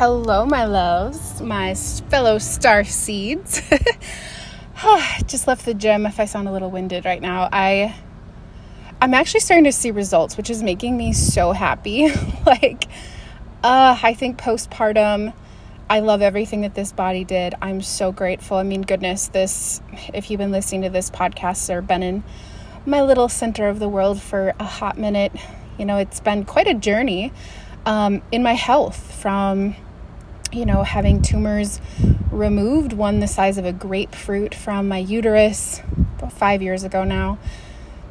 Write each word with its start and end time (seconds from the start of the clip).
Hello, 0.00 0.46
my 0.46 0.64
loves, 0.64 1.42
my 1.42 1.74
fellow 1.74 2.38
star 2.38 2.84
seeds. 2.84 3.60
Just 5.26 5.46
left 5.46 5.66
the 5.66 5.74
gym. 5.74 6.06
If 6.06 6.18
I 6.18 6.24
sound 6.24 6.48
a 6.48 6.52
little 6.52 6.70
winded 6.70 7.04
right 7.04 7.20
now, 7.20 7.50
I 7.52 7.94
I'm 9.02 9.12
actually 9.12 9.40
starting 9.40 9.64
to 9.64 9.72
see 9.72 9.90
results, 9.90 10.38
which 10.38 10.48
is 10.48 10.62
making 10.62 10.96
me 10.96 11.12
so 11.12 11.52
happy. 11.52 12.08
like, 12.46 12.86
uh, 13.62 13.98
I 14.02 14.14
think 14.14 14.38
postpartum, 14.38 15.34
I 15.90 16.00
love 16.00 16.22
everything 16.22 16.62
that 16.62 16.74
this 16.74 16.92
body 16.92 17.24
did. 17.24 17.54
I'm 17.60 17.82
so 17.82 18.10
grateful. 18.10 18.56
I 18.56 18.62
mean, 18.62 18.80
goodness, 18.80 19.28
this, 19.28 19.82
if 20.14 20.30
you've 20.30 20.38
been 20.38 20.50
listening 20.50 20.80
to 20.80 20.88
this 20.88 21.10
podcast 21.10 21.68
or 21.68 21.82
been 21.82 22.02
in 22.02 22.24
my 22.86 23.02
little 23.02 23.28
center 23.28 23.68
of 23.68 23.78
the 23.78 23.88
world 23.90 24.18
for 24.18 24.54
a 24.58 24.64
hot 24.64 24.96
minute, 24.96 25.32
you 25.78 25.84
know, 25.84 25.98
it's 25.98 26.20
been 26.20 26.46
quite 26.46 26.68
a 26.68 26.74
journey 26.74 27.34
um, 27.84 28.22
in 28.32 28.42
my 28.42 28.54
health 28.54 29.14
from, 29.20 29.76
you 30.52 30.66
know, 30.66 30.82
having 30.82 31.22
tumors 31.22 31.80
removed, 32.30 32.92
one 32.92 33.20
the 33.20 33.26
size 33.26 33.58
of 33.58 33.64
a 33.64 33.72
grapefruit 33.72 34.54
from 34.54 34.88
my 34.88 34.98
uterus 34.98 35.82
five 36.30 36.62
years 36.62 36.84
ago 36.84 37.04
now, 37.04 37.38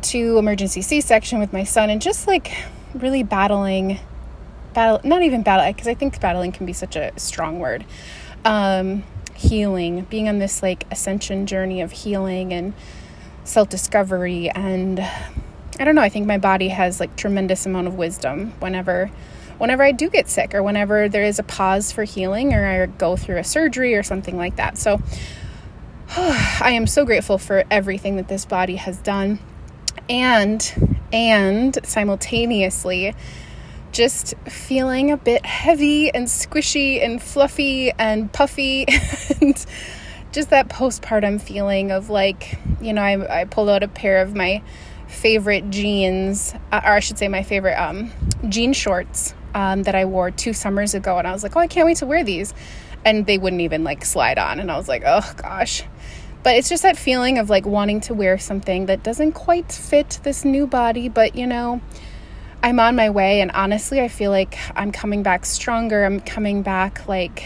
to 0.01 0.37
emergency 0.37 0.81
C 0.81 1.01
section 1.01 1.39
with 1.39 1.51
my 1.51 1.63
son, 1.63 1.89
and 1.89 2.01
just 2.01 2.27
like 2.27 2.51
really 2.93 3.23
battling, 3.23 3.99
battle, 4.73 5.01
not 5.03 5.23
even 5.23 5.43
battle, 5.43 5.71
because 5.71 5.87
I 5.87 5.93
think 5.93 6.19
battling 6.19 6.51
can 6.51 6.65
be 6.65 6.73
such 6.73 6.95
a 6.95 7.11
strong 7.17 7.59
word. 7.59 7.85
Um, 8.45 9.03
healing, 9.35 10.01
being 10.09 10.27
on 10.27 10.39
this 10.39 10.61
like 10.61 10.85
ascension 10.91 11.45
journey 11.45 11.81
of 11.81 11.91
healing 11.91 12.53
and 12.53 12.73
self 13.43 13.69
discovery 13.69 14.49
and 14.49 14.99
I 15.79 15.85
don't 15.85 15.95
know, 15.95 16.01
I 16.01 16.09
think 16.09 16.27
my 16.27 16.37
body 16.37 16.67
has 16.67 16.99
like 16.99 17.15
tremendous 17.15 17.65
amount 17.65 17.87
of 17.87 17.95
wisdom 17.95 18.51
whenever 18.59 19.09
whenever 19.59 19.83
I 19.83 19.91
do 19.91 20.09
get 20.09 20.27
sick 20.27 20.55
or 20.55 20.63
whenever 20.63 21.07
there 21.07 21.23
is 21.23 21.37
a 21.37 21.43
pause 21.43 21.91
for 21.91 22.03
healing 22.03 22.53
or 22.53 22.65
I 22.65 22.85
go 22.87 23.15
through 23.15 23.37
a 23.37 23.43
surgery 23.43 23.95
or 23.95 24.01
something 24.01 24.35
like 24.35 24.55
that. 24.55 24.77
So 24.77 25.01
I 26.17 26.71
am 26.71 26.87
so 26.87 27.05
grateful 27.05 27.37
for 27.37 27.63
everything 27.69 28.15
that 28.15 28.27
this 28.27 28.45
body 28.45 28.77
has 28.77 28.97
done 28.97 29.39
and 30.09 30.99
and 31.13 31.77
simultaneously 31.83 33.13
just 33.91 34.33
feeling 34.47 35.11
a 35.11 35.17
bit 35.17 35.45
heavy 35.45 36.13
and 36.13 36.27
squishy 36.27 37.03
and 37.03 37.21
fluffy 37.21 37.91
and 37.91 38.31
puffy 38.31 38.85
and 39.41 39.65
just 40.31 40.51
that 40.51 40.69
postpartum 40.69 41.41
feeling 41.41 41.91
of 41.91 42.09
like 42.09 42.59
you 42.81 42.93
know 42.93 43.01
I, 43.01 43.41
I 43.41 43.45
pulled 43.45 43.69
out 43.69 43.83
a 43.83 43.87
pair 43.87 44.21
of 44.21 44.35
my 44.35 44.61
favorite 45.09 45.69
jeans 45.69 46.53
uh, 46.71 46.81
or 46.83 46.93
i 46.93 46.99
should 46.99 47.17
say 47.17 47.27
my 47.27 47.43
favorite 47.43 47.75
um, 47.75 48.11
jean 48.47 48.73
shorts 48.73 49.33
um, 49.53 49.83
that 49.83 49.95
I 49.95 50.05
wore 50.05 50.31
two 50.31 50.53
summers 50.53 50.93
ago, 50.93 51.17
and 51.17 51.27
I 51.27 51.31
was 51.31 51.43
like, 51.43 51.55
oh, 51.55 51.59
I 51.59 51.67
can't 51.67 51.85
wait 51.85 51.97
to 51.97 52.05
wear 52.05 52.23
these. 52.23 52.53
And 53.05 53.25
they 53.25 53.37
wouldn't 53.37 53.61
even 53.61 53.83
like 53.83 54.05
slide 54.05 54.37
on, 54.37 54.59
and 54.59 54.71
I 54.71 54.77
was 54.77 54.87
like, 54.87 55.03
oh 55.05 55.33
gosh. 55.37 55.83
But 56.43 56.55
it's 56.55 56.69
just 56.69 56.83
that 56.83 56.97
feeling 56.97 57.37
of 57.37 57.49
like 57.49 57.65
wanting 57.65 58.01
to 58.01 58.13
wear 58.13 58.37
something 58.37 58.85
that 58.85 59.03
doesn't 59.03 59.33
quite 59.33 59.71
fit 59.71 60.19
this 60.23 60.45
new 60.45 60.67
body, 60.67 61.09
but 61.09 61.35
you 61.35 61.47
know, 61.47 61.81
I'm 62.61 62.79
on 62.79 62.95
my 62.95 63.09
way, 63.09 63.41
and 63.41 63.51
honestly, 63.51 64.01
I 64.01 64.07
feel 64.07 64.31
like 64.31 64.57
I'm 64.75 64.91
coming 64.91 65.23
back 65.23 65.45
stronger. 65.45 66.03
I'm 66.05 66.19
coming 66.19 66.61
back 66.61 67.07
like 67.07 67.43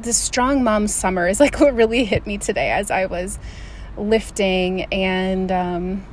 the 0.00 0.12
strong 0.12 0.64
mom 0.64 0.88
summer 0.88 1.28
is 1.28 1.38
like 1.38 1.60
what 1.60 1.74
really 1.74 2.04
hit 2.04 2.26
me 2.26 2.38
today 2.38 2.70
as 2.70 2.90
I 2.90 3.06
was 3.06 3.38
lifting 3.96 4.84
and 4.84 5.52
um, 5.52 6.06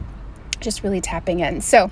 just 0.59 0.83
really 0.83 1.01
tapping 1.01 1.39
in. 1.39 1.61
So, 1.61 1.91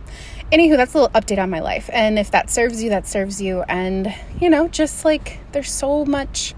anywho, 0.52 0.78
that's 0.78 0.94
a 0.94 1.00
little 1.00 1.20
update 1.20 1.42
on 1.42 1.50
my 1.50 1.60
life. 1.60 1.90
And 1.92 2.18
if 2.18 2.32
that 2.32 2.50
serves 2.50 2.84
you, 2.84 2.90
that 2.90 3.08
serves 3.08 3.42
you. 3.42 3.64
And, 3.64 4.14
you 4.40 4.50
know, 4.50 4.68
just 4.68 5.06
like 5.06 5.40
there's 5.52 5.72
so 5.72 6.06
much 6.06 6.54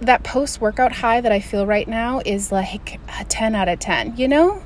that 0.00 0.22
post 0.22 0.60
workout 0.60 0.92
high 0.92 1.20
that 1.20 1.32
I 1.32 1.40
feel 1.40 1.66
right 1.66 1.88
now 1.88 2.20
is 2.24 2.52
like 2.52 3.00
a 3.20 3.24
10 3.24 3.54
out 3.54 3.68
of 3.68 3.78
10, 3.78 4.16
you 4.16 4.28
know? 4.28 4.62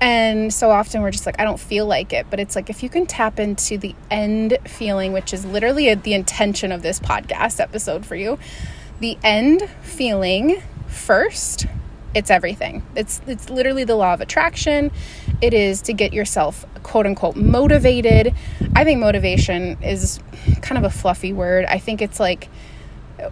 And 0.00 0.52
so 0.52 0.70
often 0.70 1.02
we're 1.02 1.12
just 1.12 1.24
like, 1.24 1.40
I 1.40 1.44
don't 1.44 1.60
feel 1.60 1.86
like 1.86 2.12
it. 2.12 2.26
But 2.28 2.40
it's 2.40 2.56
like 2.56 2.68
if 2.68 2.82
you 2.82 2.88
can 2.88 3.06
tap 3.06 3.38
into 3.38 3.78
the 3.78 3.94
end 4.10 4.58
feeling, 4.66 5.12
which 5.12 5.32
is 5.32 5.44
literally 5.46 5.88
a, 5.88 5.96
the 5.96 6.14
intention 6.14 6.72
of 6.72 6.82
this 6.82 7.00
podcast 7.00 7.60
episode 7.60 8.04
for 8.04 8.16
you, 8.16 8.38
the 9.00 9.16
end 9.22 9.68
feeling 9.82 10.60
first 10.88 11.66
it's 12.14 12.30
everything. 12.30 12.82
It's 12.94 13.20
it's 13.26 13.50
literally 13.50 13.84
the 13.84 13.96
law 13.96 14.14
of 14.14 14.20
attraction. 14.20 14.90
It 15.40 15.52
is 15.52 15.82
to 15.82 15.92
get 15.92 16.12
yourself 16.12 16.64
quote 16.82 17.06
unquote 17.06 17.36
motivated. 17.36 18.34
I 18.74 18.84
think 18.84 19.00
motivation 19.00 19.82
is 19.82 20.20
kind 20.62 20.78
of 20.78 20.84
a 20.84 20.90
fluffy 20.90 21.32
word. 21.32 21.64
I 21.64 21.78
think 21.78 22.00
it's 22.00 22.20
like 22.20 22.48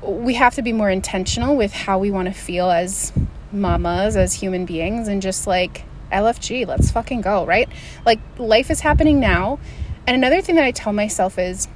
we 0.03 0.35
have 0.35 0.55
to 0.57 0.63
be 0.63 0.73
more 0.73 0.91
intentional 0.91 1.57
with 1.57 1.73
how 1.73 1.99
we 1.99 2.11
want 2.11 2.27
to 2.27 2.35
feel 2.35 2.71
as 2.71 3.13
mamas, 3.53 4.17
as 4.17 4.35
human 4.35 4.65
beings, 4.65 5.09
and 5.09 5.23
just 5.23 5.47
like 5.47 5.85
LFG, 6.11 6.67
let's 6.67 6.91
fucking 6.91 7.21
go, 7.21 7.45
right? 7.45 7.69
Like 8.05 8.21
life 8.39 8.71
is 8.71 8.81
happening 8.81 9.21
now. 9.21 9.59
And 10.07 10.17
another 10.17 10.41
thing 10.41 10.57
that 10.57 10.65
I 10.65 10.73
tell 10.73 10.93
myself 10.93 11.39
is, 11.39 11.69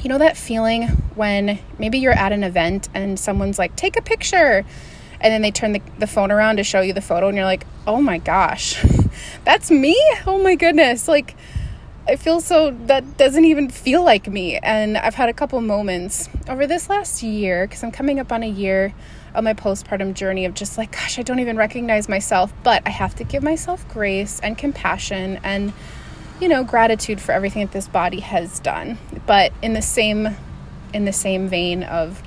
you 0.00 0.08
know, 0.08 0.18
that 0.18 0.36
feeling 0.36 0.88
when 1.14 1.58
maybe 1.78 1.98
you're 1.98 2.12
at 2.12 2.32
an 2.32 2.44
event 2.44 2.88
and 2.94 3.18
someone's 3.18 3.58
like, 3.58 3.76
take 3.76 3.96
a 3.96 4.02
picture 4.02 4.64
and 5.22 5.32
then 5.32 5.42
they 5.42 5.50
turn 5.50 5.72
the, 5.72 5.82
the 5.98 6.06
phone 6.06 6.30
around 6.30 6.56
to 6.56 6.64
show 6.64 6.80
you 6.80 6.92
the 6.92 7.00
photo 7.00 7.28
and 7.28 7.36
you're 7.36 7.46
like 7.46 7.66
oh 7.86 8.00
my 8.00 8.18
gosh 8.18 8.82
that's 9.44 9.70
me? 9.70 9.96
Oh 10.26 10.42
my 10.42 10.54
goodness. 10.54 11.08
Like 11.08 11.34
i 12.08 12.16
feel 12.16 12.40
so 12.40 12.72
that 12.86 13.16
doesn't 13.16 13.44
even 13.44 13.70
feel 13.70 14.02
like 14.02 14.26
me. 14.26 14.58
And 14.58 14.98
i've 14.98 15.14
had 15.14 15.28
a 15.28 15.32
couple 15.32 15.60
moments 15.60 16.28
over 16.48 16.66
this 16.66 16.88
last 16.88 17.22
year 17.22 17.66
because 17.66 17.84
i'm 17.84 17.92
coming 17.92 18.18
up 18.18 18.32
on 18.32 18.42
a 18.42 18.48
year 18.48 18.92
of 19.34 19.44
my 19.44 19.54
postpartum 19.54 20.12
journey 20.12 20.44
of 20.44 20.52
just 20.52 20.76
like 20.76 20.92
gosh 20.92 21.18
i 21.18 21.22
don't 21.22 21.38
even 21.38 21.56
recognize 21.56 22.08
myself 22.08 22.52
but 22.64 22.82
i 22.84 22.90
have 22.90 23.14
to 23.14 23.24
give 23.24 23.42
myself 23.42 23.88
grace 23.88 24.40
and 24.40 24.58
compassion 24.58 25.38
and 25.44 25.72
you 26.42 26.48
know 26.48 26.64
gratitude 26.64 27.20
for 27.20 27.30
everything 27.30 27.64
that 27.64 27.72
this 27.72 27.86
body 27.86 28.18
has 28.18 28.58
done. 28.58 28.98
But 29.26 29.52
in 29.62 29.74
the 29.74 29.82
same 29.82 30.36
in 30.92 31.04
the 31.04 31.12
same 31.12 31.48
vein 31.48 31.84
of 31.84 32.20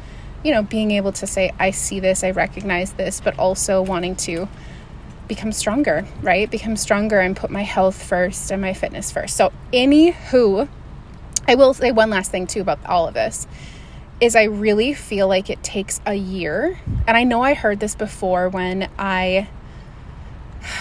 you 0.46 0.52
know, 0.52 0.62
being 0.62 0.92
able 0.92 1.12
to 1.12 1.26
say, 1.26 1.52
I 1.58 1.72
see 1.72 2.00
this, 2.00 2.24
I 2.24 2.30
recognize 2.30 2.94
this, 2.94 3.20
but 3.20 3.38
also 3.40 3.82
wanting 3.82 4.16
to 4.18 4.48
become 5.28 5.52
stronger, 5.52 6.06
right? 6.22 6.50
Become 6.52 6.78
stronger 6.78 7.20
and 7.20 7.36
put 7.36 7.50
my 7.50 7.64
health 7.64 8.02
first 8.02 8.52
and 8.52 8.62
my 8.62 8.76
fitness 8.76 9.12
first. 9.12 9.36
So, 9.36 9.52
anywho, 9.74 10.70
I 11.48 11.56
will 11.56 11.74
say 11.74 11.92
one 11.92 12.12
last 12.12 12.30
thing 12.30 12.46
too 12.46 12.62
about 12.62 12.86
all 12.86 13.08
of 13.08 13.16
this 13.16 13.48
is 14.22 14.36
I 14.36 14.44
really 14.44 14.94
feel 14.94 15.28
like 15.28 15.50
it 15.50 15.64
takes 15.64 16.00
a 16.06 16.14
year. 16.14 16.80
And 17.08 17.18
I 17.18 17.24
know 17.24 17.42
I 17.42 17.56
heard 17.56 17.80
this 17.80 17.96
before 17.96 18.48
when 18.48 18.88
I 19.00 19.50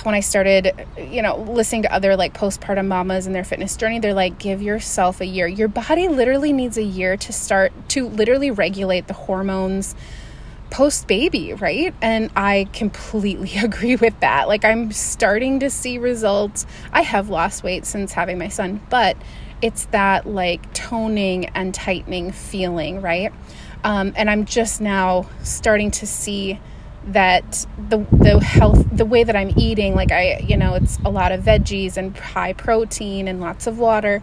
when 0.03 0.15
I 0.15 0.21
started, 0.21 0.87
you 0.99 1.23
know, 1.23 1.37
listening 1.37 1.83
to 1.83 1.93
other 1.93 2.17
like 2.17 2.35
postpartum 2.35 2.87
mamas 2.87 3.27
and 3.27 3.35
their 3.35 3.45
fitness 3.45 3.77
journey, 3.77 3.99
they're 3.99 4.15
like, 4.15 4.39
give 4.39 4.63
yourself 4.63 5.21
a 5.21 5.27
year. 5.27 5.47
Your 5.47 5.69
body 5.69 6.09
literally 6.09 6.53
needs 6.53 6.77
a 6.77 6.83
year 6.83 7.17
to 7.17 7.33
start 7.33 7.73
to 7.91 8.09
literally 8.09 8.51
regulate 8.51 9.07
the 9.07 9.15
hormones 9.15 9.95
post 10.71 11.07
baby, 11.07 11.55
right? 11.55 11.95
And 12.03 12.31
I 12.35 12.69
completely 12.73 13.57
agree 13.63 13.97
with 13.97 14.19
that. 14.21 14.49
Like, 14.49 14.65
I'm 14.65 14.91
starting 14.93 15.61
to 15.61 15.71
see 15.71 15.99
results. 15.99 16.67
I 16.93 17.03
have 17.03 17.29
lost 17.29 17.63
weight 17.63 17.87
since 17.87 18.13
having 18.13 18.39
my 18.39 18.49
son, 18.49 18.81
but 18.91 19.17
it's 19.63 19.87
that 19.87 20.27
like 20.27 20.75
toning 20.75 21.47
and 21.55 21.73
tightening 21.73 22.33
feeling, 22.33 23.01
right? 23.01 23.33
Um, 23.85 24.13
and 24.17 24.29
I'm 24.29 24.47
just 24.47 24.81
now 24.81 25.27
starting 25.43 25.91
to 25.93 26.07
see 26.07 26.59
that 27.07 27.67
the 27.89 27.99
the 28.13 28.41
health 28.41 28.87
the 28.91 29.05
way 29.05 29.25
that 29.25 29.37
I'm 29.37 29.53
eating 29.57 29.95
like 29.95 30.11
I 30.11 30.39
you 30.39 30.57
know 30.57 30.75
it's 30.75 30.99
a 31.05 31.11
lot 31.11 31.33
of 31.33 31.43
veggies 31.43 31.97
and 31.97 32.17
high 32.17 32.53
protein 32.53 33.29
and 33.29 33.41
lots 33.41 33.67
of 33.67 33.79
water. 33.79 34.23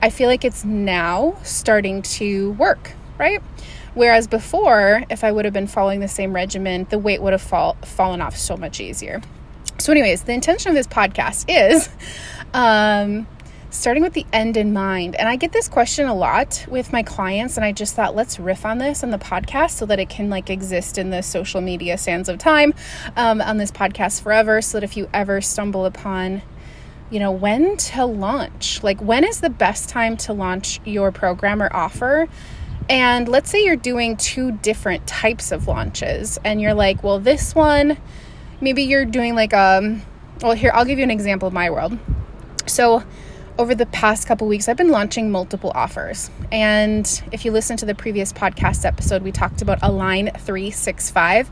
I 0.00 0.10
feel 0.10 0.28
like 0.28 0.44
it's 0.44 0.64
now 0.64 1.36
starting 1.42 2.02
to 2.02 2.52
work 2.52 2.92
right? 3.18 3.42
Whereas 3.94 4.28
before 4.28 5.02
if 5.10 5.24
I 5.24 5.32
would 5.32 5.44
have 5.44 5.54
been 5.54 5.66
following 5.66 6.00
the 6.00 6.08
same 6.08 6.32
regimen 6.34 6.86
the 6.90 6.98
weight 6.98 7.20
would 7.20 7.32
have 7.32 7.42
fall, 7.42 7.76
fallen 7.84 8.20
off 8.20 8.36
so 8.36 8.56
much 8.56 8.80
easier. 8.80 9.20
So 9.78 9.92
anyways 9.92 10.22
the 10.22 10.32
intention 10.32 10.70
of 10.70 10.76
this 10.76 10.86
podcast 10.86 11.46
is 11.48 11.88
um 12.54 13.26
starting 13.70 14.02
with 14.02 14.14
the 14.14 14.26
end 14.32 14.56
in 14.56 14.72
mind. 14.72 15.14
And 15.16 15.28
I 15.28 15.36
get 15.36 15.52
this 15.52 15.68
question 15.68 16.06
a 16.06 16.14
lot 16.14 16.64
with 16.68 16.92
my 16.92 17.02
clients, 17.02 17.56
and 17.56 17.64
I 17.64 17.72
just 17.72 17.94
thought, 17.94 18.14
let's 18.14 18.40
riff 18.40 18.64
on 18.64 18.78
this 18.78 19.02
on 19.02 19.10
the 19.10 19.18
podcast 19.18 19.72
so 19.72 19.86
that 19.86 19.98
it 19.98 20.08
can 20.08 20.30
like 20.30 20.50
exist 20.50 20.98
in 20.98 21.10
the 21.10 21.22
social 21.22 21.60
media 21.60 21.98
sands 21.98 22.28
of 22.28 22.38
time 22.38 22.74
um, 23.16 23.40
on 23.40 23.58
this 23.58 23.70
podcast 23.70 24.22
forever. 24.22 24.62
So 24.62 24.78
that 24.78 24.84
if 24.84 24.96
you 24.96 25.08
ever 25.12 25.40
stumble 25.40 25.84
upon, 25.84 26.42
you 27.10 27.20
know, 27.20 27.32
when 27.32 27.76
to 27.76 28.06
launch, 28.06 28.82
like 28.82 29.00
when 29.00 29.24
is 29.24 29.40
the 29.40 29.50
best 29.50 29.88
time 29.88 30.16
to 30.18 30.32
launch 30.32 30.80
your 30.84 31.12
program 31.12 31.62
or 31.62 31.74
offer? 31.74 32.28
And 32.88 33.28
let's 33.28 33.50
say 33.50 33.64
you're 33.64 33.76
doing 33.76 34.16
two 34.16 34.52
different 34.52 35.06
types 35.06 35.52
of 35.52 35.68
launches, 35.68 36.38
and 36.42 36.60
you're 36.60 36.74
like, 36.74 37.02
well, 37.02 37.18
this 37.18 37.54
one, 37.54 37.98
maybe 38.62 38.84
you're 38.84 39.04
doing 39.04 39.34
like 39.34 39.52
um, 39.52 40.02
well, 40.40 40.52
here 40.52 40.70
I'll 40.72 40.84
give 40.84 40.98
you 40.98 41.04
an 41.04 41.10
example 41.10 41.48
of 41.48 41.54
my 41.54 41.68
world. 41.70 41.98
So 42.66 43.02
over 43.58 43.74
the 43.74 43.86
past 43.86 44.28
couple 44.28 44.46
weeks, 44.46 44.68
I've 44.68 44.76
been 44.76 44.90
launching 44.90 45.30
multiple 45.30 45.72
offers. 45.74 46.30
And 46.52 47.22
if 47.32 47.44
you 47.44 47.50
listen 47.50 47.76
to 47.78 47.86
the 47.86 47.94
previous 47.94 48.32
podcast 48.32 48.84
episode, 48.84 49.22
we 49.22 49.32
talked 49.32 49.60
about 49.62 49.80
Align 49.82 50.30
365. 50.38 51.50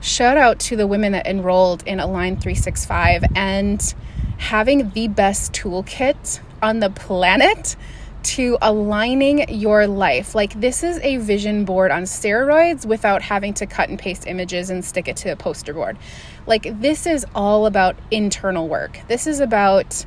Shout 0.00 0.38
out 0.38 0.58
to 0.60 0.76
the 0.76 0.86
women 0.86 1.12
that 1.12 1.26
enrolled 1.26 1.82
in 1.86 2.00
Align 2.00 2.36
365 2.36 3.24
and 3.36 3.94
having 4.38 4.90
the 4.90 5.08
best 5.08 5.52
toolkit 5.52 6.40
on 6.62 6.80
the 6.80 6.88
planet 6.88 7.76
to 8.22 8.56
aligning 8.62 9.46
your 9.50 9.86
life. 9.86 10.34
Like, 10.34 10.58
this 10.58 10.82
is 10.82 10.98
a 11.00 11.18
vision 11.18 11.66
board 11.66 11.90
on 11.90 12.04
steroids 12.04 12.86
without 12.86 13.20
having 13.20 13.52
to 13.54 13.66
cut 13.66 13.90
and 13.90 13.98
paste 13.98 14.26
images 14.26 14.70
and 14.70 14.82
stick 14.82 15.08
it 15.08 15.16
to 15.18 15.28
a 15.30 15.36
poster 15.36 15.74
board. 15.74 15.98
Like, 16.46 16.80
this 16.80 17.06
is 17.06 17.26
all 17.34 17.66
about 17.66 17.96
internal 18.10 18.66
work. 18.66 18.98
This 19.08 19.26
is 19.26 19.40
about 19.40 20.06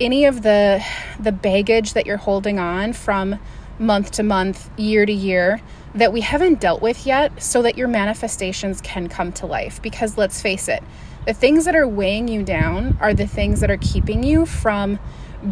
any 0.00 0.24
of 0.24 0.42
the 0.42 0.84
the 1.18 1.32
baggage 1.32 1.94
that 1.94 2.06
you're 2.06 2.16
holding 2.16 2.58
on 2.58 2.92
from 2.92 3.38
month 3.78 4.10
to 4.12 4.22
month, 4.22 4.70
year 4.78 5.06
to 5.06 5.12
year 5.12 5.60
that 5.94 6.12
we 6.12 6.20
haven't 6.20 6.60
dealt 6.60 6.82
with 6.82 7.06
yet 7.06 7.42
so 7.42 7.62
that 7.62 7.76
your 7.78 7.88
manifestations 7.88 8.80
can 8.80 9.08
come 9.08 9.32
to 9.32 9.46
life 9.46 9.80
because 9.82 10.18
let's 10.18 10.42
face 10.42 10.68
it, 10.68 10.82
the 11.26 11.32
things 11.32 11.64
that 11.64 11.74
are 11.74 11.88
weighing 11.88 12.28
you 12.28 12.42
down 12.42 12.96
are 13.00 13.14
the 13.14 13.26
things 13.26 13.60
that 13.60 13.70
are 13.70 13.78
keeping 13.78 14.22
you 14.22 14.46
from 14.46 14.98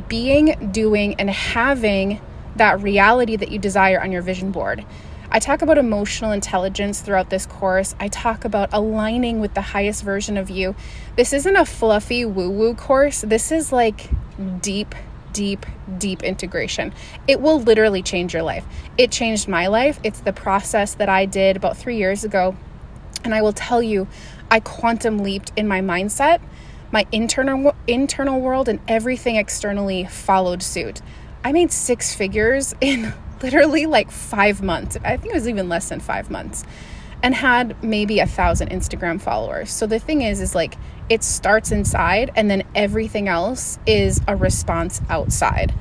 being, 0.09 0.71
doing 0.73 1.15
and 1.15 1.31
having 1.31 2.21
that 2.57 2.81
reality 2.81 3.37
that 3.37 3.51
you 3.51 3.59
desire 3.59 4.01
on 4.01 4.11
your 4.13 4.23
vision 4.23 4.51
board. 4.51 4.85
I 5.31 5.39
talk 5.39 5.61
about 5.63 5.77
emotional 5.77 6.33
intelligence 6.33 7.01
throughout 7.01 7.31
this 7.31 7.47
course. 7.47 7.95
I 7.99 8.09
talk 8.09 8.45
about 8.45 8.71
aligning 8.73 9.41
with 9.41 9.55
the 9.55 9.61
highest 9.61 10.03
version 10.03 10.37
of 10.37 10.49
you. 10.49 10.75
This 11.17 11.33
isn't 11.33 11.57
a 11.57 11.65
fluffy 11.65 12.25
woo 12.25 12.49
woo 12.49 12.75
course. 12.75 13.23
This 13.23 13.51
is 13.51 13.73
like 13.73 14.11
deep, 14.61 14.95
deep, 15.33 15.67
deep 15.99 16.23
integration. 16.23 16.93
It 17.29 17.41
will 17.41 17.61
literally 17.61 18.03
change 18.03 18.33
your 18.33 18.43
life. 18.43 18.65
It 18.97 19.11
changed 19.11 19.49
my 19.49 19.67
life. 19.67 20.01
It's 20.03 20.21
the 20.21 20.33
process 20.33 20.95
that 20.95 21.09
I 21.09 21.27
did 21.27 21.57
about 21.57 21.77
three 21.77 21.97
years 21.97 22.25
ago. 22.25 22.57
And 23.25 23.35
I 23.35 23.43
will 23.43 23.53
tell 23.53 23.83
you, 23.83 24.09
I 24.51 24.61
quantum 24.61 25.19
leaped 25.19 25.53
in 25.57 25.67
my 25.67 25.81
mindset. 25.81 26.41
My 26.93 27.07
internal 27.11 27.75
internal 27.87 28.41
world 28.41 28.69
and 28.69 28.81
everything 28.87 29.37
externally 29.37 30.05
followed 30.07 30.63
suit. 30.63 31.03
I 31.45 31.53
made 31.53 31.73
six 31.73 32.15
figures 32.15 32.75
in 32.81 33.13
literally 33.43 33.87
like 33.87 34.11
five 34.11 34.63
months. 34.63 34.97
I 35.05 35.17
think 35.17 35.33
it 35.33 35.35
was 35.35 35.49
even 35.49 35.69
less 35.69 35.89
than 35.89 36.01
five 36.01 36.31
months, 36.31 36.65
and 37.23 37.35
had 37.35 37.83
maybe 37.83 38.21
a 38.21 38.27
thousand 38.27 38.71
Instagram 38.71 39.21
followers. 39.21 39.71
So 39.71 39.87
the 39.87 39.99
thing 39.99 40.23
is, 40.23 40.41
is 40.41 40.55
like 40.55 40.77
it 41.09 41.23
starts 41.23 41.71
inside, 41.71 42.31
and 42.35 42.51
then 42.51 42.65
everything 42.75 43.29
else 43.29 43.79
is 43.87 44.21
a 44.27 44.37
response 44.37 45.01
outside. 45.09 45.75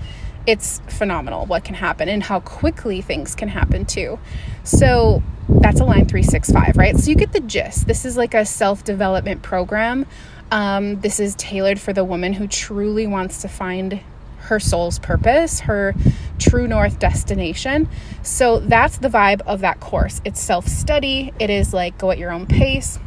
It's 0.45 0.80
phenomenal 0.88 1.45
what 1.48 1.63
can 1.63 1.75
happen 1.75 2.07
and 2.07 2.22
how 2.22 2.39
quickly 2.39 3.01
things 3.01 3.33
can 3.33 3.50
happen 3.50 3.86
too. 3.86 4.19
So 4.63 5.24
that's 5.50 5.80
Align 5.80 6.06
365, 6.06 6.77
right? 6.77 6.95
So 6.98 7.10
you 7.10 7.16
get 7.16 7.33
the 7.33 7.39
gist. 7.39 7.88
This 7.88 8.06
is 8.06 8.18
like 8.18 8.33
a 8.33 8.45
self 8.45 8.83
development 8.83 9.42
program. 9.42 10.06
Um, 10.51 11.01
this 11.01 11.19
is 11.19 11.33
tailored 11.36 11.80
for 11.80 11.94
the 11.94 12.04
woman 12.04 12.33
who 12.33 12.48
truly 12.48 13.07
wants 13.07 13.42
to 13.42 13.48
find 13.48 14.01
her 14.45 14.60
soul's 14.60 15.00
purpose, 15.00 15.62
her 15.62 15.95
true 16.38 16.68
north 16.68 17.00
destination. 17.00 17.89
So 18.21 18.60
that's 18.60 18.98
the 18.98 19.10
vibe 19.10 19.42
of 19.42 19.62
that 19.62 19.80
course. 19.80 20.21
It's 20.24 20.39
self 20.39 20.68
study, 20.68 21.33
it 21.39 21.50
is 21.50 21.74
like 21.74 21.98
go 21.98 22.12
at 22.12 22.18
your 22.18 22.31
own 22.31 22.45
pace, 22.45 23.00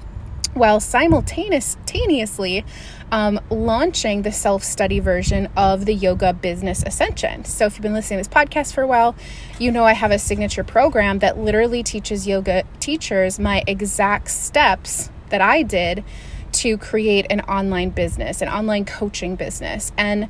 while 0.59 0.81
simultaneously 0.81 2.65
um, 3.11 3.41
launching 3.51 4.23
the 4.23 4.33
self 4.33 4.63
study 4.63 5.01
version 5.01 5.49
of 5.57 5.87
the 5.87 5.95
Yoga 5.95 6.33
Business 6.33 6.83
Ascension. 6.85 7.45
So, 7.45 7.67
if 7.67 7.75
you've 7.75 7.83
been 7.83 7.95
listening 7.95 8.23
to 8.23 8.29
this 8.29 8.35
podcast 8.35 8.75
for 8.75 8.83
a 8.83 8.87
while, 8.87 9.15
you 9.59 9.71
know 9.71 9.85
I 9.85 9.95
have 9.95 10.11
a 10.11 10.19
signature 10.19 10.65
program 10.65 11.21
that 11.21 11.39
literally 11.39 11.83
teaches 11.83 12.27
yoga 12.27 12.65
teachers 12.81 13.39
my 13.39 13.63
exact 13.67 14.31
steps 14.31 15.11
that 15.31 15.41
I 15.41 15.63
did 15.63 16.05
to 16.51 16.79
create 16.79 17.27
an 17.31 17.41
online 17.43 17.91
business, 17.91 18.41
an 18.43 18.49
online 18.49 18.85
coaching 18.85 19.37
business. 19.37 19.93
And 19.97 20.29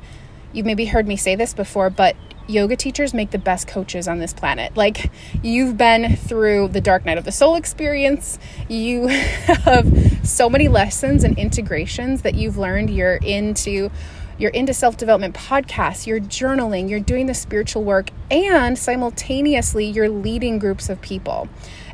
you've 0.53 0.65
maybe 0.65 0.85
heard 0.85 1.07
me 1.07 1.17
say 1.17 1.35
this 1.35 1.53
before, 1.53 1.89
but 1.89 2.15
yoga 2.49 2.75
teachers 2.75 3.13
make 3.13 3.31
the 3.31 3.37
best 3.37 3.67
coaches 3.67 4.07
on 4.07 4.19
this 4.19 4.33
planet. 4.33 4.75
Like, 4.75 5.11
you've 5.43 5.77
been 5.77 6.15
through 6.15 6.69
the 6.69 6.81
dark 6.81 7.05
night 7.05 7.17
of 7.17 7.25
the 7.25 7.31
soul 7.31 7.55
experience. 7.55 8.39
You 8.67 9.07
have 9.07 10.27
so 10.27 10.49
many 10.49 10.67
lessons 10.67 11.23
and 11.23 11.37
integrations 11.37 12.23
that 12.23 12.35
you've 12.35 12.57
learned. 12.57 12.89
You're 12.89 13.17
into 13.17 13.91
you're 14.39 14.51
into 14.51 14.73
self 14.73 14.95
development 14.95 15.35
podcasts, 15.35 16.07
you're 16.07 16.21
journaling, 16.21 16.89
you're 16.89 17.01
doing 17.01 17.25
the 17.25 17.33
spiritual 17.33 17.83
work, 17.83 18.09
and 18.31 18.77
simultaneously, 18.77 19.85
you're 19.85 20.09
leading 20.09 20.59
groups 20.59 20.89
of 20.89 21.01
people. 21.01 21.49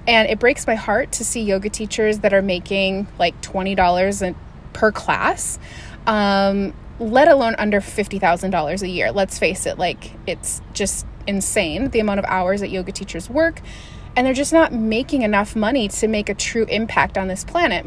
And 0.07 0.29
it 0.29 0.39
breaks 0.39 0.67
my 0.67 0.75
heart 0.75 1.11
to 1.13 1.25
see 1.25 1.41
yoga 1.41 1.69
teachers 1.69 2.19
that 2.19 2.33
are 2.33 2.43
making 2.43 3.07
like 3.17 3.41
$20 3.41 4.35
per 4.73 4.91
class. 4.91 5.57
Um, 6.05 6.73
let 6.99 7.27
alone 7.27 7.55
under 7.57 7.81
$50,000 7.81 8.81
a 8.81 8.87
year. 8.87 9.11
Let's 9.11 9.37
face 9.37 9.65
it, 9.65 9.77
like 9.77 10.11
it's 10.27 10.61
just 10.73 11.05
insane 11.27 11.89
the 11.89 11.99
amount 11.99 12.19
of 12.19 12.25
hours 12.25 12.61
that 12.61 12.69
yoga 12.69 12.91
teachers 12.91 13.29
work, 13.29 13.61
and 14.15 14.25
they're 14.25 14.33
just 14.33 14.53
not 14.53 14.73
making 14.73 15.23
enough 15.23 15.55
money 15.55 15.87
to 15.87 16.07
make 16.07 16.29
a 16.29 16.33
true 16.33 16.65
impact 16.65 17.17
on 17.17 17.27
this 17.27 17.43
planet. 17.43 17.85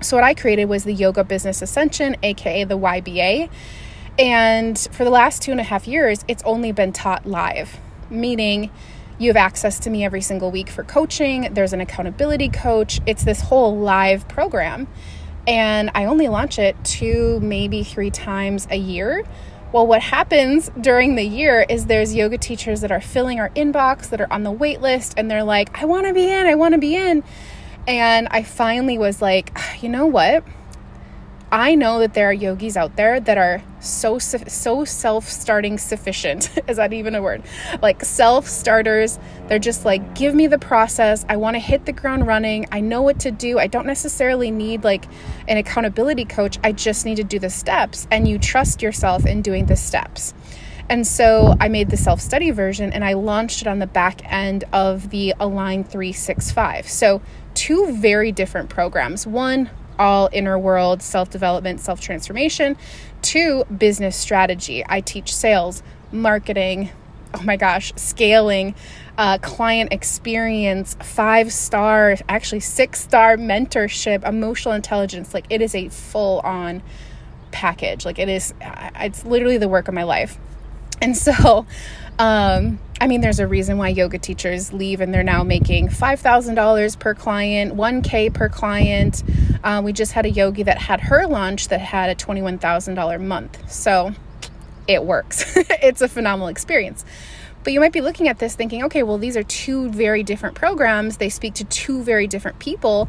So, 0.00 0.16
what 0.16 0.24
I 0.24 0.34
created 0.34 0.64
was 0.64 0.82
the 0.82 0.92
Yoga 0.92 1.22
Business 1.22 1.62
Ascension, 1.62 2.16
aka 2.22 2.64
the 2.64 2.76
YBA. 2.76 3.48
And 4.18 4.78
for 4.92 5.04
the 5.04 5.10
last 5.10 5.42
two 5.42 5.52
and 5.52 5.60
a 5.60 5.62
half 5.62 5.86
years, 5.86 6.24
it's 6.28 6.42
only 6.42 6.72
been 6.72 6.92
taught 6.92 7.24
live, 7.24 7.78
meaning 8.10 8.70
you 9.18 9.28
have 9.28 9.36
access 9.36 9.78
to 9.80 9.90
me 9.90 10.04
every 10.04 10.20
single 10.20 10.50
week 10.50 10.68
for 10.68 10.82
coaching. 10.82 11.54
There's 11.54 11.72
an 11.72 11.80
accountability 11.80 12.48
coach. 12.48 13.00
It's 13.06 13.24
this 13.24 13.42
whole 13.42 13.78
live 13.78 14.26
program 14.28 14.88
and 15.46 15.90
I 15.94 16.04
only 16.04 16.28
launch 16.28 16.58
it 16.58 16.76
two, 16.84 17.40
maybe 17.40 17.82
three 17.82 18.10
times 18.10 18.66
a 18.70 18.76
year. 18.76 19.24
Well, 19.72 19.86
what 19.86 20.02
happens 20.02 20.70
during 20.80 21.14
the 21.14 21.24
year 21.24 21.64
is 21.68 21.86
there's 21.86 22.14
yoga 22.14 22.36
teachers 22.36 22.82
that 22.82 22.92
are 22.92 23.00
filling 23.00 23.40
our 23.40 23.48
inbox 23.50 24.10
that 24.10 24.20
are 24.20 24.30
on 24.30 24.42
the 24.42 24.50
wait 24.50 24.82
list 24.82 25.14
and 25.16 25.30
they're 25.30 25.44
like, 25.44 25.80
I 25.80 25.86
want 25.86 26.06
to 26.06 26.12
be 26.12 26.28
in, 26.30 26.46
I 26.46 26.54
want 26.54 26.74
to 26.74 26.78
be 26.78 26.94
in. 26.94 27.24
And 27.88 28.28
I 28.30 28.42
finally 28.42 28.98
was 28.98 29.22
like, 29.22 29.56
you 29.80 29.88
know 29.88 30.06
what? 30.06 30.44
I 31.52 31.74
know 31.74 31.98
that 31.98 32.14
there 32.14 32.30
are 32.30 32.32
yogis 32.32 32.78
out 32.78 32.96
there 32.96 33.20
that 33.20 33.36
are 33.36 33.62
so 33.78 34.18
so 34.18 34.86
self-starting 34.86 35.76
sufficient. 35.76 36.50
Is 36.68 36.78
that 36.78 36.94
even 36.94 37.14
a 37.14 37.20
word? 37.20 37.42
Like 37.82 38.02
self-starters. 38.02 39.18
They're 39.48 39.58
just 39.58 39.84
like, 39.84 40.14
give 40.14 40.34
me 40.34 40.46
the 40.46 40.58
process. 40.58 41.26
I 41.28 41.36
want 41.36 41.56
to 41.56 41.58
hit 41.60 41.84
the 41.84 41.92
ground 41.92 42.26
running. 42.26 42.66
I 42.72 42.80
know 42.80 43.02
what 43.02 43.20
to 43.20 43.30
do. 43.30 43.58
I 43.58 43.66
don't 43.66 43.84
necessarily 43.84 44.50
need 44.50 44.82
like 44.82 45.04
an 45.46 45.58
accountability 45.58 46.24
coach. 46.24 46.58
I 46.64 46.72
just 46.72 47.04
need 47.04 47.16
to 47.16 47.24
do 47.24 47.38
the 47.38 47.50
steps 47.50 48.08
and 48.10 48.26
you 48.26 48.38
trust 48.38 48.80
yourself 48.80 49.26
in 49.26 49.42
doing 49.42 49.66
the 49.66 49.76
steps. 49.76 50.32
And 50.88 51.06
so 51.06 51.54
I 51.60 51.68
made 51.68 51.90
the 51.90 51.98
self 51.98 52.22
study 52.22 52.50
version 52.50 52.94
and 52.94 53.04
I 53.04 53.12
launched 53.12 53.60
it 53.60 53.68
on 53.68 53.78
the 53.78 53.86
back 53.86 54.22
end 54.32 54.64
of 54.72 55.10
the 55.10 55.34
Align 55.38 55.84
365. 55.84 56.88
So, 56.88 57.20
two 57.52 57.92
very 57.92 58.32
different 58.32 58.70
programs. 58.70 59.26
One 59.26 59.68
all 60.02 60.28
inner 60.32 60.58
world 60.58 61.00
self 61.00 61.30
development, 61.30 61.80
self 61.80 62.00
transformation, 62.00 62.76
to 63.22 63.64
business 63.64 64.16
strategy. 64.16 64.84
I 64.88 65.00
teach 65.00 65.34
sales, 65.34 65.82
marketing, 66.10 66.90
oh 67.34 67.42
my 67.42 67.56
gosh, 67.56 67.92
scaling, 67.94 68.74
uh, 69.16 69.38
client 69.38 69.92
experience, 69.92 70.96
five 71.00 71.52
star, 71.52 72.16
actually 72.28 72.60
six 72.60 73.00
star 73.00 73.36
mentorship, 73.36 74.26
emotional 74.28 74.74
intelligence. 74.74 75.32
Like 75.32 75.46
it 75.48 75.62
is 75.62 75.74
a 75.74 75.88
full 75.88 76.40
on 76.40 76.82
package. 77.52 78.04
Like 78.04 78.18
it 78.18 78.28
is, 78.28 78.52
it's 78.96 79.24
literally 79.24 79.58
the 79.58 79.68
work 79.68 79.86
of 79.86 79.94
my 79.94 80.02
life. 80.02 80.36
And 81.00 81.16
so, 81.16 81.66
um, 82.18 82.78
I 83.00 83.08
mean, 83.08 83.20
there's 83.20 83.40
a 83.40 83.46
reason 83.46 83.78
why 83.78 83.88
yoga 83.88 84.18
teachers 84.18 84.72
leave 84.72 85.00
and 85.00 85.12
they're 85.12 85.24
now 85.24 85.42
making 85.42 85.88
$5,000 85.88 86.98
per 86.98 87.14
client, 87.14 87.74
1K 87.74 88.32
per 88.32 88.48
client. 88.48 89.24
Uh, 89.64 89.82
we 89.84 89.92
just 89.92 90.12
had 90.12 90.24
a 90.24 90.30
yogi 90.30 90.62
that 90.62 90.78
had 90.78 91.00
her 91.00 91.26
launch 91.26 91.68
that 91.68 91.80
had 91.80 92.10
a 92.10 92.14
$21,000 92.14 93.20
month. 93.20 93.72
So 93.72 94.14
it 94.86 95.04
works. 95.04 95.52
it's 95.56 96.00
a 96.00 96.08
phenomenal 96.08 96.48
experience. 96.48 97.04
But 97.64 97.72
you 97.72 97.80
might 97.80 97.92
be 97.92 98.00
looking 98.00 98.28
at 98.28 98.38
this 98.38 98.54
thinking, 98.54 98.84
okay, 98.84 99.02
well, 99.02 99.18
these 99.18 99.36
are 99.36 99.42
two 99.42 99.88
very 99.90 100.22
different 100.22 100.54
programs. 100.54 101.16
They 101.16 101.28
speak 101.28 101.54
to 101.54 101.64
two 101.64 102.02
very 102.02 102.26
different 102.26 102.58
people. 102.58 103.08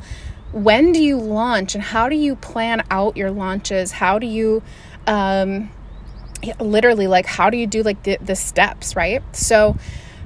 When 0.52 0.92
do 0.92 1.04
you 1.04 1.18
launch 1.18 1.74
and 1.74 1.84
how 1.84 2.10
do 2.10 2.16
you 2.16 2.36
plan 2.36 2.84
out 2.92 3.18
your 3.18 3.32
launches? 3.32 3.92
How 3.92 4.20
do 4.20 4.28
you, 4.28 4.62
um, 5.08 5.72
literally 6.60 7.08
like 7.08 7.26
how 7.26 7.50
do 7.50 7.58
you 7.58 7.68
do 7.68 7.84
like 7.84 8.04
the, 8.04 8.18
the 8.22 8.36
steps 8.36 8.96
right 8.96 9.24
so 9.36 9.76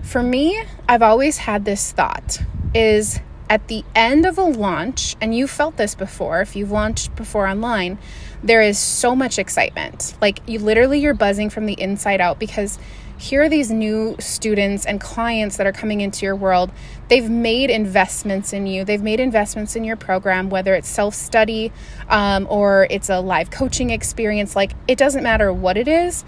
for 0.04 0.24
me 0.24 0.62
i've 0.88 1.02
always 1.02 1.38
had 1.38 1.66
this 1.66 1.92
thought 1.92 2.40
is 2.74 3.20
at 3.50 3.68
the 3.68 3.84
end 3.96 4.26
of 4.26 4.38
a 4.38 4.44
launch, 4.44 5.16
and 5.22 5.36
you 5.36 5.48
felt 5.48 5.78
this 5.78 5.96
before, 5.96 6.42
if 6.42 6.56
you've 6.56 6.72
launched 6.72 7.16
before 7.16 7.48
online, 7.48 7.98
there 8.44 8.62
is 8.62 8.78
so 8.78 9.16
much 9.16 9.40
excitement. 9.40 10.16
Like 10.22 10.42
you 10.48 10.60
literally 10.60 11.00
you're 11.00 11.14
buzzing 11.14 11.50
from 11.50 11.66
the 11.66 11.80
inside 11.80 12.22
out 12.22 12.40
because 12.40 12.78
here 13.18 13.42
are 13.42 13.50
these 13.50 13.72
new 13.72 14.16
students 14.20 14.86
and 14.86 15.02
clients 15.02 15.58
that 15.58 15.66
are 15.66 15.72
coming 15.72 16.02
into 16.02 16.26
your 16.26 16.36
world. 16.36 16.72
They've 17.08 17.30
made 17.30 17.70
investments 17.70 18.54
in 18.54 18.68
you, 18.68 18.86
they've 18.86 19.02
made 19.02 19.20
investments 19.20 19.76
in 19.76 19.84
your 19.84 19.96
program, 19.96 20.50
whether 20.50 20.76
it's 20.76 20.88
self 20.88 21.16
study 21.16 21.72
um, 22.10 22.48
or 22.50 22.88
it's 22.90 23.10
a 23.10 23.20
live 23.20 23.50
coaching 23.50 23.90
experience. 23.90 24.56
Like, 24.56 24.74
it 24.88 24.98
doesn't 24.98 25.24
matter 25.24 25.52
what 25.52 25.78
it 25.78 25.88
is. 25.88 26.24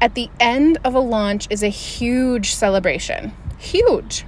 At 0.00 0.14
the 0.14 0.30
end 0.38 0.78
of 0.84 0.94
a 0.94 1.00
launch 1.00 1.48
is 1.50 1.62
a 1.62 1.68
huge 1.68 2.54
celebration. 2.54 3.32
Huge. 3.58 4.24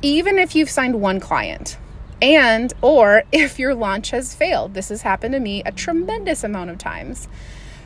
Even 0.00 0.38
if 0.38 0.54
you've 0.54 0.70
signed 0.70 1.00
one 1.00 1.18
client 1.18 1.76
and 2.22 2.72
or 2.80 3.24
if 3.32 3.58
your 3.58 3.74
launch 3.74 4.10
has 4.10 4.34
failed. 4.34 4.74
This 4.74 4.88
has 4.88 5.02
happened 5.02 5.34
to 5.34 5.40
me 5.40 5.62
a 5.66 5.72
tremendous 5.72 6.44
amount 6.44 6.70
of 6.70 6.78
times. 6.78 7.28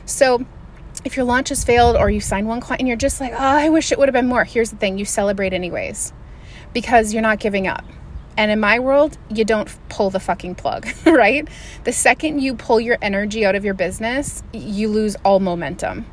So, 0.05 0.45
if 1.05 1.15
your 1.15 1.25
launch 1.25 1.49
has 1.49 1.63
failed 1.63 1.95
or 1.95 2.09
you 2.09 2.19
sign 2.19 2.47
one 2.47 2.59
client 2.59 2.81
and 2.81 2.87
you're 2.87 2.97
just 2.97 3.19
like, 3.19 3.33
oh, 3.33 3.37
I 3.37 3.69
wish 3.69 3.91
it 3.91 3.99
would 3.99 4.07
have 4.07 4.13
been 4.13 4.27
more, 4.27 4.43
here's 4.43 4.71
the 4.71 4.77
thing 4.77 4.97
you 4.97 5.05
celebrate 5.05 5.53
anyways 5.53 6.13
because 6.73 7.13
you're 7.13 7.23
not 7.23 7.39
giving 7.39 7.67
up. 7.67 7.85
And 8.37 8.51
in 8.51 8.59
my 8.59 8.77
world, 8.77 9.17
you 9.29 9.43
don't 9.43 9.67
pull 9.89 10.11
the 10.11 10.19
fucking 10.19 10.55
plug, 10.55 10.87
right? 11.05 11.47
The 11.85 11.91
second 11.91 12.39
you 12.39 12.53
pull 12.55 12.79
your 12.79 12.97
energy 13.01 13.45
out 13.45 13.55
of 13.55 13.65
your 13.65 13.73
business, 13.73 14.43
you 14.53 14.89
lose 14.89 15.15
all 15.25 15.39
momentum. 15.39 16.05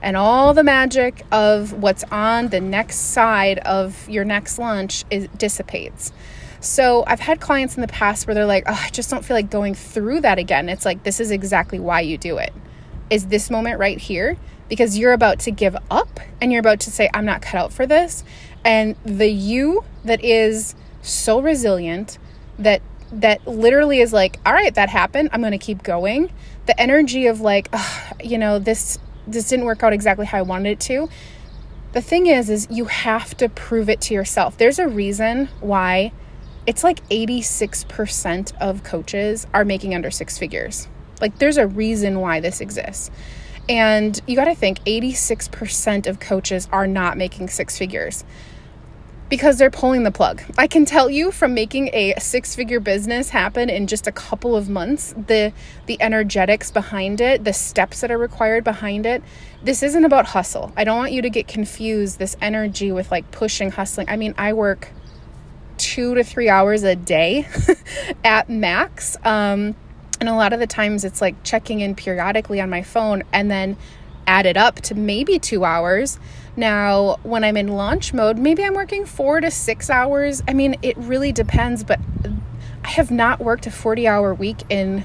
And 0.00 0.16
all 0.16 0.54
the 0.54 0.64
magic 0.64 1.24
of 1.32 1.72
what's 1.72 2.04
on 2.04 2.48
the 2.48 2.60
next 2.60 2.96
side 2.96 3.58
of 3.60 4.08
your 4.08 4.24
next 4.24 4.58
launch 4.58 5.04
is 5.10 5.28
dissipates. 5.36 6.12
So 6.60 7.02
I've 7.06 7.20
had 7.20 7.40
clients 7.40 7.76
in 7.76 7.80
the 7.80 7.88
past 7.88 8.26
where 8.26 8.34
they're 8.34 8.46
like, 8.46 8.64
oh, 8.68 8.80
I 8.80 8.90
just 8.90 9.10
don't 9.10 9.24
feel 9.24 9.36
like 9.36 9.50
going 9.50 9.74
through 9.74 10.20
that 10.20 10.38
again. 10.38 10.68
It's 10.68 10.84
like, 10.84 11.02
this 11.02 11.18
is 11.18 11.32
exactly 11.32 11.80
why 11.80 12.02
you 12.02 12.16
do 12.16 12.38
it 12.38 12.52
is 13.12 13.26
this 13.26 13.50
moment 13.50 13.78
right 13.78 13.98
here 13.98 14.38
because 14.70 14.96
you're 14.96 15.12
about 15.12 15.38
to 15.40 15.50
give 15.50 15.76
up 15.90 16.18
and 16.40 16.50
you're 16.50 16.60
about 16.60 16.80
to 16.80 16.90
say, 16.90 17.10
I'm 17.12 17.26
not 17.26 17.42
cut 17.42 17.60
out 17.60 17.72
for 17.74 17.86
this. 17.86 18.24
And 18.64 18.96
the 19.04 19.28
you 19.28 19.84
that 20.02 20.24
is 20.24 20.74
so 21.02 21.38
resilient 21.38 22.16
that 22.58 22.80
that 23.12 23.46
literally 23.46 24.00
is 24.00 24.14
like, 24.14 24.38
all 24.46 24.54
right, 24.54 24.74
that 24.74 24.88
happened. 24.88 25.28
I'm 25.30 25.40
going 25.40 25.52
to 25.52 25.58
keep 25.58 25.82
going. 25.82 26.32
The 26.64 26.80
energy 26.80 27.26
of 27.26 27.42
like, 27.42 27.68
you 28.24 28.38
know, 28.38 28.58
this 28.58 28.98
this 29.26 29.46
didn't 29.48 29.66
work 29.66 29.82
out 29.82 29.92
exactly 29.92 30.24
how 30.24 30.38
I 30.38 30.42
wanted 30.42 30.70
it 30.70 30.80
to. 30.80 31.10
The 31.92 32.00
thing 32.00 32.26
is 32.26 32.48
is 32.48 32.66
you 32.70 32.86
have 32.86 33.36
to 33.36 33.50
prove 33.50 33.90
it 33.90 34.00
to 34.02 34.14
yourself. 34.14 34.56
There's 34.56 34.78
a 34.78 34.88
reason 34.88 35.50
why 35.60 36.12
it's 36.66 36.82
like 36.82 37.06
86% 37.10 38.52
of 38.58 38.82
coaches 38.84 39.46
are 39.52 39.66
making 39.66 39.94
under 39.94 40.10
six 40.10 40.38
figures. 40.38 40.88
Like 41.22 41.38
there's 41.38 41.56
a 41.56 41.66
reason 41.66 42.20
why 42.20 42.40
this 42.40 42.60
exists. 42.60 43.10
And 43.68 44.20
you 44.26 44.36
got 44.36 44.46
to 44.46 44.54
think 44.54 44.80
86% 44.84 46.06
of 46.06 46.20
coaches 46.20 46.68
are 46.72 46.86
not 46.86 47.16
making 47.16 47.48
six 47.48 47.78
figures 47.78 48.24
because 49.32 49.56
they're 49.56 49.70
pulling 49.70 50.02
the 50.02 50.10
plug. 50.10 50.42
I 50.58 50.66
can 50.66 50.84
tell 50.84 51.08
you 51.08 51.32
from 51.32 51.54
making 51.54 51.88
a 51.94 52.12
six-figure 52.18 52.80
business 52.80 53.30
happen 53.30 53.70
in 53.70 53.86
just 53.86 54.06
a 54.06 54.12
couple 54.12 54.54
of 54.54 54.68
months, 54.68 55.14
the 55.26 55.54
the 55.86 55.96
energetics 56.02 56.70
behind 56.70 57.18
it, 57.22 57.42
the 57.42 57.54
steps 57.54 58.02
that 58.02 58.10
are 58.10 58.18
required 58.18 58.62
behind 58.62 59.06
it. 59.06 59.22
This 59.62 59.82
isn't 59.82 60.04
about 60.04 60.26
hustle. 60.26 60.70
I 60.76 60.84
don't 60.84 60.98
want 60.98 61.12
you 61.12 61.22
to 61.22 61.30
get 61.30 61.48
confused 61.48 62.18
this 62.18 62.36
energy 62.42 62.92
with 62.92 63.10
like 63.10 63.30
pushing, 63.30 63.70
hustling. 63.70 64.06
I 64.10 64.18
mean, 64.18 64.34
I 64.36 64.52
work 64.52 64.90
2 65.78 66.16
to 66.16 66.24
3 66.24 66.50
hours 66.50 66.82
a 66.82 66.94
day 66.94 67.48
at 68.24 68.50
max. 68.50 69.16
Um 69.24 69.76
and 70.22 70.28
a 70.28 70.34
lot 70.34 70.52
of 70.52 70.60
the 70.60 70.68
times 70.68 71.04
it's 71.04 71.20
like 71.20 71.42
checking 71.42 71.80
in 71.80 71.96
periodically 71.96 72.60
on 72.60 72.70
my 72.70 72.80
phone 72.80 73.24
and 73.32 73.50
then 73.50 73.76
add 74.24 74.46
it 74.46 74.56
up 74.56 74.76
to 74.76 74.94
maybe 74.94 75.40
two 75.40 75.64
hours. 75.64 76.16
Now, 76.54 77.16
when 77.24 77.42
I'm 77.42 77.56
in 77.56 77.66
launch 77.66 78.14
mode, 78.14 78.38
maybe 78.38 78.62
I'm 78.62 78.74
working 78.74 79.04
four 79.04 79.40
to 79.40 79.50
six 79.50 79.90
hours. 79.90 80.40
I 80.46 80.52
mean, 80.52 80.76
it 80.80 80.96
really 80.96 81.32
depends, 81.32 81.82
but 81.82 81.98
I 82.84 82.88
have 82.90 83.10
not 83.10 83.40
worked 83.40 83.66
a 83.66 83.72
40 83.72 84.06
hour 84.06 84.32
week 84.32 84.58
in 84.68 85.04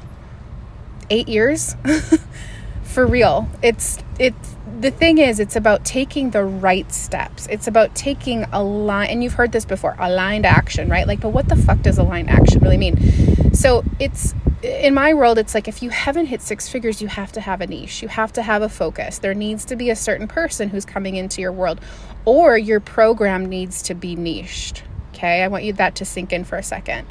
eight 1.10 1.28
years. 1.28 1.76
For 2.84 3.04
real. 3.04 3.50
It's, 3.64 3.98
it's, 4.20 4.56
the 4.80 4.92
thing 4.92 5.18
is, 5.18 5.40
it's 5.40 5.56
about 5.56 5.84
taking 5.84 6.30
the 6.30 6.44
right 6.44 6.94
steps. 6.94 7.48
It's 7.48 7.68
about 7.68 7.96
taking 7.96 8.44
a 8.52 8.64
line, 8.64 9.10
and 9.10 9.24
you've 9.24 9.34
heard 9.34 9.52
this 9.52 9.66
before 9.66 9.96
aligned 9.98 10.46
action, 10.46 10.90
right? 10.90 11.08
Like, 11.08 11.22
but 11.22 11.30
what 11.30 11.50
the 11.50 11.56
fuck 11.56 11.82
does 11.82 11.98
aligned 11.98 12.30
action 12.30 12.60
really 12.60 12.78
mean? 12.78 13.36
So 13.58 13.84
it's 14.00 14.36
in 14.62 14.94
my 14.94 15.16
world, 15.16 15.40
it's 15.40 15.56
like 15.56 15.68
if 15.68 15.82
you 15.82 15.90
haven't 15.90 16.28
hit 16.28 16.44
six 16.44 16.70
figures, 16.70 17.02
you 17.02 17.08
have 17.08 17.32
to 17.32 17.42
have 17.42 17.60
a 17.60 17.66
niche. 17.66 18.04
You 18.04 18.08
have 18.08 18.32
to 18.34 18.44
have 18.44 18.62
a 18.62 18.70
focus. 18.70 19.18
There 19.18 19.34
needs 19.34 19.66
to 19.66 19.76
be 19.76 19.90
a 19.90 19.96
certain 19.96 20.28
person 20.28 20.70
who's 20.70 20.86
coming 20.86 21.16
into 21.16 21.42
your 21.42 21.52
world, 21.52 21.82
or 22.24 22.56
your 22.56 22.80
program 22.80 23.48
needs 23.48 23.82
to 23.84 23.96
be 23.96 24.16
niched. 24.16 24.84
Okay, 25.16 25.42
I 25.42 25.48
want 25.48 25.64
you 25.64 25.74
that 25.74 25.96
to 25.96 26.06
sink 26.06 26.32
in 26.34 26.44
for 26.44 26.56
a 26.56 26.62
second. 26.62 27.08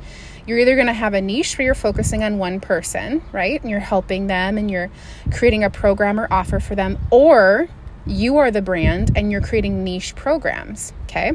You're 0.46 0.60
either 0.60 0.76
going 0.76 0.86
to 0.86 0.92
have 0.92 1.14
a 1.14 1.20
niche 1.20 1.58
where 1.58 1.64
you're 1.64 1.74
focusing 1.74 2.22
on 2.22 2.38
one 2.38 2.60
person, 2.60 3.22
right? 3.32 3.60
And 3.60 3.68
you're 3.68 3.80
helping 3.80 4.28
them 4.28 4.56
and 4.56 4.70
you're 4.70 4.88
creating 5.32 5.64
a 5.64 5.70
program 5.70 6.20
or 6.20 6.32
offer 6.32 6.60
for 6.60 6.76
them, 6.76 6.96
or 7.10 7.66
you 8.06 8.36
are 8.36 8.52
the 8.52 8.62
brand 8.62 9.10
and 9.16 9.32
you're 9.32 9.40
creating 9.40 9.82
niche 9.82 10.14
programs. 10.14 10.92
Okay, 11.06 11.32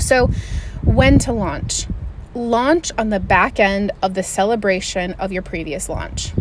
so 0.00 0.26
when 0.82 1.20
to 1.20 1.32
launch? 1.32 1.86
Launch 2.34 2.90
on 2.98 3.10
the 3.10 3.20
back 3.20 3.60
end 3.60 3.92
of 4.02 4.14
the 4.14 4.22
celebration 4.22 5.12
of 5.14 5.32
your 5.32 5.42
previous 5.42 5.88
launch 5.88 6.32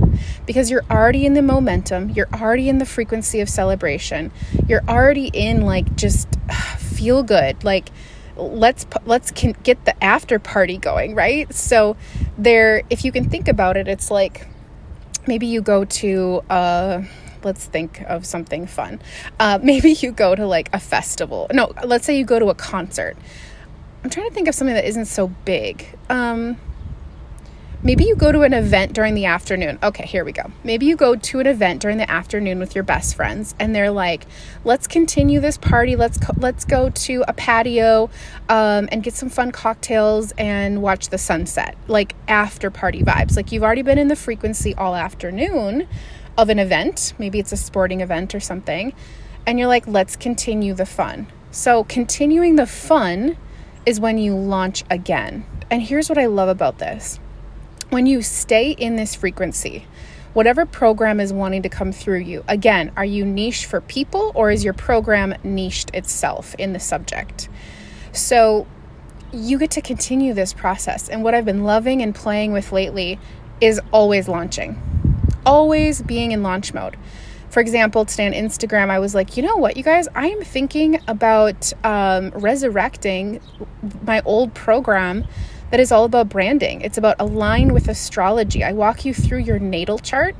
because 0.45 0.69
you're 0.69 0.85
already 0.89 1.25
in 1.25 1.33
the 1.33 1.41
momentum, 1.41 2.09
you're 2.09 2.29
already 2.33 2.69
in 2.69 2.77
the 2.77 2.85
frequency 2.85 3.39
of 3.39 3.49
celebration, 3.49 4.31
you're 4.67 4.83
already 4.87 5.27
in 5.33 5.61
like 5.61 5.95
just 5.95 6.27
feel 6.77 7.23
good, 7.23 7.63
like 7.63 7.89
let's 8.35 8.85
let's 9.05 9.31
can 9.31 9.55
get 9.63 9.85
the 9.85 10.03
after 10.03 10.39
party 10.39 10.77
going, 10.77 11.15
right? 11.15 11.53
So 11.53 11.95
there 12.37 12.83
if 12.89 13.05
you 13.05 13.11
can 13.11 13.29
think 13.29 13.47
about 13.47 13.77
it, 13.77 13.87
it's 13.87 14.09
like 14.09 14.47
maybe 15.27 15.47
you 15.47 15.61
go 15.61 15.85
to 15.85 16.43
uh 16.49 17.03
let's 17.43 17.65
think 17.65 18.01
of 18.07 18.25
something 18.25 18.65
fun. 18.67 19.01
Uh, 19.39 19.59
maybe 19.63 19.91
you 19.91 20.11
go 20.11 20.35
to 20.35 20.47
like 20.47 20.69
a 20.73 20.79
festival. 20.79 21.47
No, 21.53 21.73
let's 21.83 22.05
say 22.05 22.17
you 22.17 22.25
go 22.25 22.39
to 22.39 22.47
a 22.47 22.55
concert. 22.55 23.17
I'm 24.03 24.09
trying 24.09 24.27
to 24.27 24.33
think 24.33 24.47
of 24.47 24.55
something 24.55 24.75
that 24.75 24.85
isn't 24.85 25.05
so 25.05 25.27
big. 25.45 25.87
Um, 26.09 26.57
maybe 27.83 28.03
you 28.03 28.17
go 28.17 28.33
to 28.33 28.41
an 28.41 28.53
event 28.53 28.91
during 28.91 29.13
the 29.13 29.25
afternoon. 29.25 29.79
Okay, 29.81 30.05
here 30.05 30.25
we 30.25 30.33
go. 30.33 30.51
Maybe 30.65 30.85
you 30.85 30.97
go 30.97 31.15
to 31.15 31.39
an 31.39 31.47
event 31.47 31.81
during 31.81 31.97
the 31.97 32.09
afternoon 32.11 32.59
with 32.59 32.75
your 32.75 32.83
best 32.83 33.15
friends, 33.15 33.55
and 33.59 33.73
they're 33.73 33.91
like, 33.91 34.25
"Let's 34.65 34.87
continue 34.87 35.39
this 35.39 35.57
party. 35.57 35.95
Let's 35.95 36.17
co- 36.17 36.35
let's 36.37 36.65
go 36.65 36.89
to 36.89 37.23
a 37.29 37.33
patio 37.33 38.09
um, 38.49 38.89
and 38.91 39.03
get 39.03 39.13
some 39.13 39.29
fun 39.29 39.51
cocktails 39.53 40.33
and 40.37 40.81
watch 40.81 41.07
the 41.07 41.17
sunset." 41.17 41.77
Like 41.87 42.15
after 42.27 42.69
party 42.69 43.03
vibes. 43.03 43.37
Like 43.37 43.53
you've 43.53 43.63
already 43.63 43.83
been 43.83 43.97
in 43.97 44.09
the 44.09 44.17
frequency 44.17 44.75
all 44.75 44.95
afternoon 44.95 45.87
of 46.37 46.49
an 46.49 46.59
event. 46.59 47.13
Maybe 47.17 47.39
it's 47.39 47.53
a 47.53 47.57
sporting 47.57 48.01
event 48.01 48.35
or 48.35 48.41
something, 48.41 48.91
and 49.45 49.57
you're 49.57 49.69
like, 49.69 49.87
"Let's 49.87 50.17
continue 50.17 50.73
the 50.73 50.85
fun." 50.85 51.27
So 51.51 51.85
continuing 51.85 52.57
the 52.57 52.67
fun 52.67 53.37
is 53.85 53.99
when 53.99 54.17
you 54.17 54.35
launch 54.35 54.83
again. 54.89 55.45
And 55.69 55.81
here's 55.81 56.09
what 56.09 56.17
I 56.17 56.27
love 56.27 56.49
about 56.49 56.79
this 56.79 57.19
when 57.89 58.05
you 58.07 58.21
stay 58.21 58.71
in 58.71 58.95
this 58.95 59.13
frequency, 59.13 59.85
whatever 60.33 60.65
program 60.65 61.19
is 61.19 61.31
wanting 61.31 61.61
to 61.61 61.69
come 61.69 61.91
through 61.91 62.19
you, 62.19 62.43
again, 62.47 62.91
are 62.97 63.05
you 63.05 63.23
niche 63.23 63.65
for 63.65 63.81
people 63.81 64.31
or 64.33 64.49
is 64.49 64.63
your 64.63 64.73
program 64.73 65.35
niched 65.43 65.93
itself 65.93 66.55
in 66.55 66.73
the 66.73 66.79
subject? 66.79 67.49
So 68.11 68.65
you 69.31 69.59
get 69.59 69.71
to 69.71 69.81
continue 69.81 70.33
this 70.33 70.53
process. 70.53 71.07
And 71.07 71.23
what 71.23 71.35
I've 71.35 71.45
been 71.45 71.63
loving 71.63 72.01
and 72.01 72.15
playing 72.15 72.51
with 72.51 72.71
lately 72.71 73.19
is 73.61 73.79
always 73.91 74.27
launching, 74.27 74.81
always 75.45 76.01
being 76.01 76.31
in 76.31 76.41
launch 76.41 76.73
mode 76.73 76.97
for 77.53 77.59
example, 77.59 78.03
today 78.03 78.25
on 78.25 78.33
Instagram, 78.33 78.89
I 78.89 78.97
was 78.97 79.13
like, 79.13 79.37
you 79.37 79.43
know 79.43 79.57
what, 79.57 79.77
you 79.77 79.83
guys, 79.83 80.07
I 80.15 80.25
am 80.29 80.41
thinking 80.41 80.99
about 81.07 81.71
um, 81.83 82.29
resurrecting 82.29 83.41
my 84.01 84.23
old 84.25 84.55
program 84.55 85.23
that 85.69 85.79
is 85.79 85.91
all 85.91 86.03
about 86.03 86.29
branding. 86.29 86.81
It's 86.81 86.97
about 86.97 87.17
align 87.19 87.71
with 87.71 87.89
astrology. 87.89 88.63
I 88.63 88.71
walk 88.71 89.05
you 89.05 89.13
through 89.13 89.41
your 89.41 89.59
natal 89.59 89.99
chart 89.99 90.35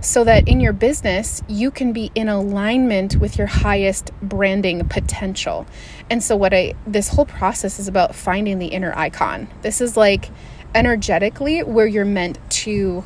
so 0.00 0.24
that 0.24 0.48
in 0.48 0.58
your 0.58 0.72
business, 0.72 1.42
you 1.48 1.70
can 1.70 1.92
be 1.92 2.10
in 2.14 2.30
alignment 2.30 3.16
with 3.16 3.36
your 3.36 3.46
highest 3.46 4.10
branding 4.22 4.88
potential. 4.88 5.66
And 6.08 6.22
so, 6.22 6.34
what 6.34 6.54
I 6.54 6.74
this 6.86 7.08
whole 7.08 7.26
process 7.26 7.78
is 7.78 7.88
about 7.88 8.14
finding 8.14 8.58
the 8.58 8.68
inner 8.68 8.94
icon. 8.96 9.48
This 9.60 9.82
is 9.82 9.98
like 9.98 10.30
energetically 10.74 11.62
where 11.62 11.86
you're 11.86 12.06
meant 12.06 12.38
to 12.62 13.04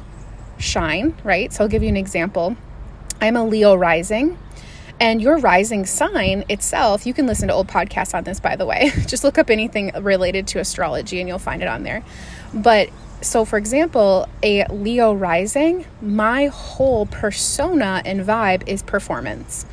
shine, 0.58 1.16
right? 1.24 1.52
So, 1.52 1.64
I'll 1.64 1.70
give 1.70 1.82
you 1.82 1.88
an 1.88 1.96
example 1.96 2.56
I'm 3.20 3.36
a 3.36 3.44
Leo 3.44 3.74
rising. 3.74 4.38
And 5.00 5.22
your 5.22 5.38
rising 5.38 5.86
sign 5.86 6.44
itself, 6.48 7.06
you 7.06 7.14
can 7.14 7.26
listen 7.26 7.48
to 7.48 7.54
old 7.54 7.68
podcasts 7.68 8.14
on 8.14 8.24
this, 8.24 8.40
by 8.40 8.56
the 8.56 8.66
way. 8.66 8.90
Just 9.06 9.22
look 9.22 9.38
up 9.38 9.48
anything 9.48 9.92
related 10.00 10.48
to 10.48 10.58
astrology 10.58 11.20
and 11.20 11.28
you'll 11.28 11.38
find 11.38 11.62
it 11.62 11.68
on 11.68 11.84
there. 11.84 12.02
But 12.52 12.90
so, 13.20 13.44
for 13.44 13.58
example, 13.58 14.28
a 14.42 14.64
Leo 14.66 15.12
rising, 15.12 15.86
my 16.00 16.46
whole 16.46 17.06
persona 17.06 18.02
and 18.04 18.20
vibe 18.20 18.66
is 18.66 18.82
performance. 18.82 19.66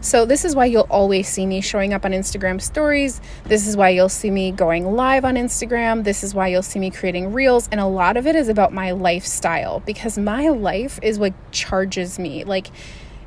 So, 0.00 0.24
this 0.24 0.44
is 0.44 0.54
why 0.54 0.66
you'll 0.66 0.86
always 0.90 1.28
see 1.28 1.44
me 1.44 1.60
showing 1.60 1.92
up 1.92 2.04
on 2.04 2.12
Instagram 2.12 2.60
stories. 2.60 3.20
This 3.44 3.66
is 3.66 3.76
why 3.76 3.90
you'll 3.90 4.08
see 4.08 4.30
me 4.30 4.52
going 4.52 4.92
live 4.92 5.24
on 5.24 5.34
Instagram. 5.34 6.04
This 6.04 6.22
is 6.22 6.34
why 6.34 6.48
you'll 6.48 6.62
see 6.62 6.78
me 6.78 6.90
creating 6.90 7.32
reels. 7.32 7.68
And 7.72 7.80
a 7.80 7.86
lot 7.86 8.16
of 8.16 8.26
it 8.26 8.36
is 8.36 8.48
about 8.48 8.72
my 8.72 8.92
lifestyle 8.92 9.80
because 9.80 10.16
my 10.16 10.48
life 10.48 11.00
is 11.02 11.18
what 11.18 11.34
charges 11.50 12.18
me. 12.18 12.44
Like, 12.44 12.68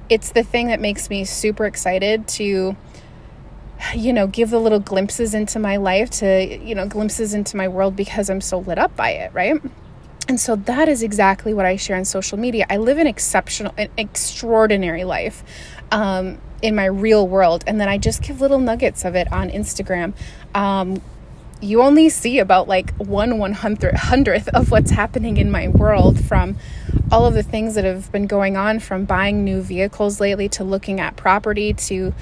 it's 0.10 0.32
the 0.32 0.44
thing 0.44 0.68
that 0.68 0.80
makes 0.80 1.10
me 1.10 1.26
super 1.26 1.66
excited 1.66 2.28
to 2.28 2.76
you 3.96 4.14
know 4.14 4.28
give 4.28 4.50
the 4.50 4.60
little 4.60 4.80
glimpses 4.80 5.34
into 5.34 5.60
my 5.60 5.78
life 5.78 6.10
to 6.10 6.60
you 6.62 6.76
know 6.76 6.88
glimpses 6.88 7.34
into 7.34 7.58
my 7.58 7.68
world 7.68 7.96
because 7.96 8.30
i'm 8.30 8.42
so 8.42 8.60
lit 8.60 8.78
up 8.78 8.96
by 8.96 9.10
it 9.10 9.34
right 9.34 9.60
and 10.28 10.40
so 10.40 10.56
that 10.56 10.88
is 10.88 11.02
exactly 11.02 11.54
what 11.54 11.66
i 11.66 11.76
share 11.76 11.98
on 11.98 12.06
social 12.06 12.38
media 12.38 12.66
i 12.70 12.78
live 12.78 12.98
an 12.98 13.08
exceptional 13.08 13.74
an 13.78 13.90
extraordinary 13.98 15.04
life 15.04 15.44
um, 15.92 16.38
in 16.62 16.76
my 16.76 16.86
real 16.86 17.28
world 17.28 17.64
and 17.68 17.80
then 17.80 17.90
i 17.90 17.98
just 17.98 18.22
give 18.22 18.42
little 18.42 18.60
nuggets 18.60 19.06
of 19.06 19.16
it 19.16 19.32
on 19.32 19.50
instagram. 19.50 20.14
Um, 20.54 21.02
you 21.62 21.84
only 21.84 22.10
see 22.10 22.40
about 22.40 22.68
like 22.68 22.92
one 22.96 23.38
one 23.38 23.54
hundredth 23.54 24.48
of 24.50 24.72
what's 24.72 24.92
happening 24.92 25.38
in 25.38 25.52
my 25.52 25.68
world 25.68 26.24
from 26.24 26.58
all 27.12 27.26
of 27.26 27.34
the 27.34 27.44
things 27.44 27.76
that 27.76 27.84
have 27.86 28.12
been 28.12 28.26
going 28.26 28.58
on 28.58 28.80
from 28.80 29.06
buying 29.06 29.44
new 29.44 29.62
vehicles 29.62 30.20
lately 30.20 30.50
to 30.50 30.64
looking 30.64 31.00
at 31.00 31.16
property 31.16 31.74
to 31.74 32.14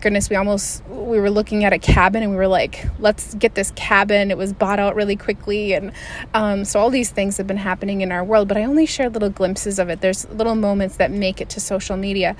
goodness 0.00 0.30
we 0.30 0.36
almost 0.36 0.82
we 0.88 1.20
were 1.20 1.30
looking 1.30 1.64
at 1.64 1.72
a 1.72 1.78
cabin 1.78 2.22
and 2.22 2.32
we 2.32 2.36
were 2.36 2.48
like 2.48 2.86
let's 2.98 3.34
get 3.34 3.54
this 3.54 3.70
cabin. 3.76 4.30
It 4.30 4.38
was 4.38 4.52
bought 4.52 4.78
out 4.78 4.94
really 4.94 5.16
quickly 5.16 5.74
and 5.74 5.92
um, 6.32 6.64
so 6.64 6.80
all 6.80 6.90
these 6.90 7.10
things 7.10 7.36
have 7.36 7.46
been 7.46 7.56
happening 7.58 8.00
in 8.00 8.10
our 8.12 8.24
world 8.24 8.48
but 8.48 8.56
i 8.56 8.64
only 8.64 8.86
share 8.86 9.10
little 9.10 9.30
glimpses 9.30 9.78
of 9.78 9.90
it. 9.90 10.00
There's 10.00 10.26
little 10.30 10.54
moments 10.54 10.96
that 10.96 11.10
make 11.10 11.42
it 11.42 11.50
to 11.50 11.60
social 11.60 11.98
media 11.98 12.34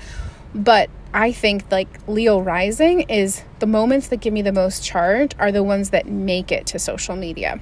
but 0.53 0.89
I 1.13 1.31
think 1.31 1.71
like 1.71 1.87
Leo 2.07 2.39
rising 2.39 3.01
is 3.01 3.43
the 3.59 3.65
moments 3.65 4.07
that 4.09 4.17
give 4.17 4.33
me 4.33 4.41
the 4.41 4.51
most 4.51 4.83
charge 4.83 5.31
are 5.39 5.51
the 5.51 5.63
ones 5.63 5.91
that 5.91 6.07
make 6.07 6.51
it 6.51 6.67
to 6.67 6.79
social 6.79 7.15
media. 7.15 7.59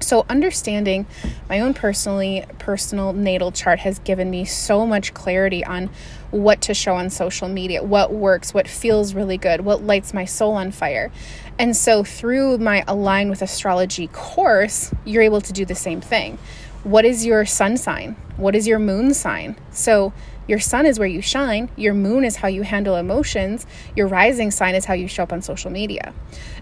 So 0.00 0.26
understanding 0.28 1.06
my 1.48 1.60
own 1.60 1.74
personally 1.74 2.44
personal 2.58 3.12
natal 3.12 3.50
chart 3.50 3.80
has 3.80 3.98
given 4.00 4.30
me 4.30 4.44
so 4.44 4.86
much 4.86 5.14
clarity 5.14 5.64
on 5.64 5.90
what 6.30 6.60
to 6.62 6.74
show 6.74 6.94
on 6.94 7.10
social 7.10 7.48
media, 7.48 7.82
what 7.82 8.12
works, 8.12 8.52
what 8.52 8.68
feels 8.68 9.14
really 9.14 9.38
good, 9.38 9.62
what 9.62 9.82
lights 9.82 10.12
my 10.12 10.24
soul 10.24 10.52
on 10.52 10.70
fire. 10.70 11.10
And 11.58 11.74
so 11.74 12.04
through 12.04 12.58
my 12.58 12.84
align 12.86 13.30
with 13.30 13.40
astrology 13.40 14.08
course, 14.08 14.92
you're 15.04 15.22
able 15.22 15.40
to 15.40 15.52
do 15.52 15.64
the 15.64 15.74
same 15.74 16.00
thing. 16.00 16.38
What 16.84 17.04
is 17.04 17.24
your 17.24 17.46
sun 17.46 17.76
sign? 17.76 18.16
What 18.36 18.54
is 18.54 18.66
your 18.66 18.78
moon 18.78 19.14
sign? 19.14 19.56
So 19.70 20.12
your 20.48 20.60
sun 20.60 20.86
is 20.86 20.98
where 20.98 21.08
you 21.08 21.20
shine, 21.20 21.70
your 21.76 21.94
moon 21.94 22.24
is 22.24 22.36
how 22.36 22.48
you 22.48 22.62
handle 22.62 22.96
emotions, 22.96 23.66
your 23.94 24.06
rising 24.06 24.50
sign 24.50 24.74
is 24.74 24.84
how 24.84 24.94
you 24.94 25.08
show 25.08 25.22
up 25.22 25.32
on 25.32 25.42
social 25.42 25.70
media. 25.70 26.14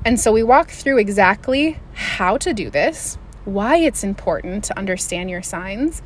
And 0.05 0.19
so 0.19 0.33
we 0.33 0.43
walk 0.43 0.71
through 0.71 0.99
exactly 0.99 1.79
how 1.93 2.37
to 2.39 2.53
do 2.53 2.71
this, 2.71 3.19
why 3.45 3.77
it's 3.77 4.05
important 4.05 4.65
to 4.65 4.79
understand 4.79 5.31
your 5.31 5.43
signs, 5.43 6.03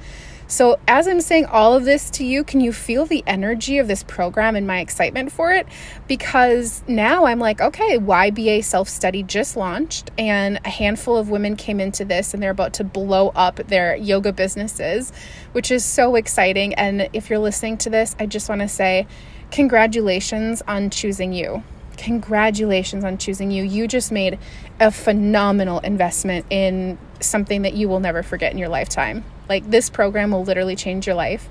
so, 0.51 0.79
as 0.89 1.07
I'm 1.07 1.21
saying 1.21 1.45
all 1.45 1.75
of 1.75 1.85
this 1.85 2.09
to 2.13 2.25
you, 2.25 2.43
can 2.43 2.63
you 2.63 2.73
feel 2.73 3.05
the 3.05 3.23
energy 3.27 3.77
of 3.77 3.87
this 3.87 4.03
program 4.03 4.57
and 4.57 4.67
my 4.67 4.81
excitement 4.81 5.31
for 5.31 5.53
it? 5.53 5.67
Because 6.07 6.83
now 6.89 7.27
I'm 7.27 7.39
like, 7.39 7.61
okay, 7.61 7.99
YBA 7.99 8.65
self 8.65 8.89
study 8.89 9.23
just 9.23 9.59
launched, 9.59 10.11
and 10.17 10.59
a 10.65 10.71
handful 10.71 11.19
of 11.19 11.29
women 11.29 11.55
came 11.55 11.81
into 11.81 12.03
this 12.03 12.33
and 12.33 12.43
they're 12.43 12.51
about 12.51 12.73
to 12.75 12.85
blow 12.85 13.29
up 13.37 13.57
their 13.57 13.95
yoga 13.95 14.33
businesses, 14.33 15.13
which 15.53 15.71
is 15.71 15.85
so 15.85 16.15
exciting. 16.15 16.73
And 16.75 17.11
if 17.13 17.29
you're 17.29 17.39
listening 17.39 17.77
to 17.79 17.91
this, 17.91 18.17
I 18.19 18.25
just 18.25 18.49
want 18.49 18.63
to 18.63 18.69
say, 18.69 19.07
congratulations 19.51 20.63
on 20.67 20.89
choosing 20.89 21.35
you. 21.35 21.63
Congratulations 21.99 23.05
on 23.05 23.19
choosing 23.19 23.51
you. 23.51 23.65
You 23.65 23.87
just 23.87 24.11
made 24.11 24.39
a 24.81 24.91
phenomenal 24.91 25.81
investment 25.81 26.47
in 26.49 26.97
something 27.21 27.63
that 27.63 27.75
you 27.75 27.87
will 27.87 28.01
never 28.01 28.23
forget 28.23 28.51
in 28.53 28.57
your 28.57 28.71
lifetime. 28.71 29.25
Like, 29.49 29.71
this 29.71 29.91
program 29.91 30.31
will 30.31 30.45
literally 30.45 30.77
change 30.77 31.07
your 31.07 31.17
life. 31.17 31.49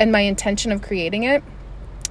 And 0.00 0.10
my 0.10 0.20
intention 0.20 0.72
of 0.72 0.82
creating 0.82 1.24
it 1.24 1.42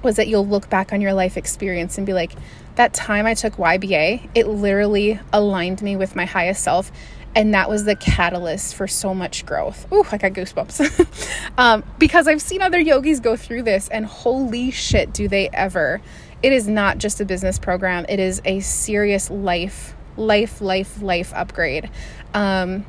was 0.02 0.16
that 0.16 0.28
you'll 0.28 0.46
look 0.46 0.68
back 0.68 0.92
on 0.92 1.00
your 1.00 1.14
life 1.14 1.36
experience 1.36 1.96
and 1.98 2.06
be 2.06 2.12
like, 2.12 2.32
that 2.76 2.92
time 2.92 3.26
I 3.26 3.34
took 3.34 3.54
YBA, 3.54 4.28
it 4.34 4.46
literally 4.46 5.18
aligned 5.32 5.82
me 5.82 5.96
with 5.96 6.14
my 6.14 6.24
highest 6.24 6.62
self. 6.62 6.92
And 7.36 7.52
that 7.54 7.68
was 7.68 7.84
the 7.84 7.96
catalyst 7.96 8.76
for 8.76 8.86
so 8.86 9.12
much 9.12 9.44
growth. 9.44 9.90
Ooh, 9.92 10.04
I 10.12 10.18
got 10.18 10.32
goosebumps. 10.32 11.52
um, 11.58 11.82
because 11.98 12.28
I've 12.28 12.42
seen 12.42 12.62
other 12.62 12.78
yogis 12.78 13.18
go 13.18 13.34
through 13.34 13.64
this, 13.64 13.88
and 13.88 14.06
holy 14.06 14.70
shit, 14.70 15.12
do 15.12 15.26
they 15.26 15.48
ever. 15.48 16.00
It 16.44 16.52
is 16.52 16.68
not 16.68 16.98
just 16.98 17.20
a 17.20 17.24
business 17.24 17.58
program, 17.58 18.06
it 18.08 18.20
is 18.20 18.40
a 18.44 18.60
serious 18.60 19.30
life, 19.30 19.96
life, 20.16 20.60
life, 20.60 21.02
life 21.02 21.32
upgrade. 21.34 21.90
Um, 22.34 22.86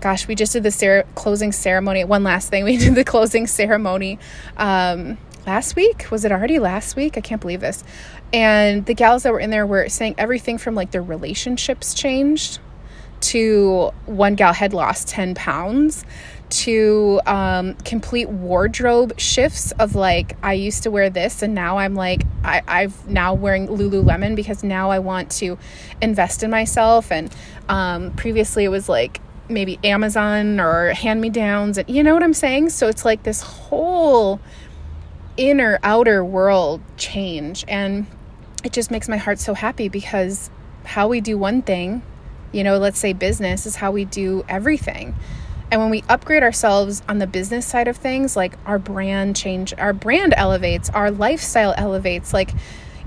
gosh, 0.00 0.26
we 0.26 0.34
just 0.34 0.52
did 0.52 0.62
the 0.62 0.70
cer- 0.70 1.06
closing 1.14 1.52
ceremony. 1.52 2.04
One 2.04 2.24
last 2.24 2.50
thing, 2.50 2.64
we 2.70 2.76
did 2.76 2.94
the 2.94 3.04
closing 3.04 3.46
ceremony 3.46 4.18
um, 4.56 5.18
last 5.46 5.76
week. 5.76 6.10
Was 6.10 6.24
it 6.24 6.32
already 6.32 6.58
last 6.58 6.96
week? 6.96 7.16
I 7.16 7.20
can't 7.20 7.40
believe 7.40 7.60
this. 7.60 7.84
And 8.32 8.86
the 8.86 8.94
gals 8.94 9.24
that 9.24 9.32
were 9.32 9.40
in 9.40 9.50
there 9.50 9.66
were 9.66 9.88
saying 9.88 10.14
everything 10.18 10.58
from 10.58 10.74
like 10.74 10.92
their 10.92 11.02
relationships 11.02 11.94
changed 11.94 12.58
to 13.20 13.92
one 14.06 14.34
gal 14.34 14.52
had 14.52 14.72
lost 14.72 15.08
10 15.08 15.34
pounds 15.34 16.04
to 16.48 17.20
um, 17.26 17.74
complete 17.84 18.28
wardrobe 18.28 19.18
shifts 19.20 19.72
of 19.72 19.94
like 19.94 20.36
I 20.42 20.54
used 20.54 20.82
to 20.82 20.90
wear 20.90 21.10
this 21.10 21.42
and 21.42 21.54
now 21.54 21.78
I'm 21.78 21.94
like 21.94 22.22
I, 22.42 22.62
I've 22.66 23.08
now 23.08 23.34
wearing 23.34 23.68
Lululemon 23.68 24.34
because 24.34 24.64
now 24.64 24.90
I 24.90 24.98
want 24.98 25.30
to 25.32 25.58
invest 26.00 26.42
in 26.42 26.50
myself 26.50 27.12
and 27.12 27.34
um, 27.68 28.12
previously 28.12 28.64
it 28.64 28.68
was 28.68 28.88
like 28.88 29.20
maybe 29.50 29.78
Amazon 29.84 30.60
or 30.60 30.90
hand 30.90 31.20
me 31.20 31.30
downs. 31.30 31.78
And 31.78 31.88
you 31.88 32.02
know 32.02 32.14
what 32.14 32.22
I'm 32.22 32.34
saying? 32.34 32.70
So 32.70 32.88
it's 32.88 33.04
like 33.04 33.22
this 33.22 33.42
whole 33.42 34.40
inner 35.36 35.78
outer 35.82 36.24
world 36.24 36.80
change. 36.96 37.64
And 37.68 38.06
it 38.64 38.72
just 38.72 38.90
makes 38.90 39.08
my 39.08 39.16
heart 39.16 39.38
so 39.38 39.54
happy 39.54 39.88
because 39.88 40.50
how 40.84 41.08
we 41.08 41.20
do 41.20 41.36
one 41.38 41.62
thing, 41.62 42.02
you 42.52 42.64
know, 42.64 42.78
let's 42.78 42.98
say 42.98 43.12
business, 43.12 43.66
is 43.66 43.76
how 43.76 43.90
we 43.90 44.04
do 44.04 44.44
everything. 44.48 45.14
And 45.70 45.80
when 45.80 45.90
we 45.90 46.02
upgrade 46.08 46.42
ourselves 46.42 47.02
on 47.08 47.18
the 47.18 47.26
business 47.26 47.64
side 47.64 47.86
of 47.86 47.96
things, 47.96 48.36
like 48.36 48.54
our 48.66 48.78
brand 48.78 49.36
change, 49.36 49.72
our 49.78 49.92
brand 49.92 50.34
elevates, 50.36 50.90
our 50.90 51.10
lifestyle 51.10 51.74
elevates. 51.76 52.32
Like 52.32 52.50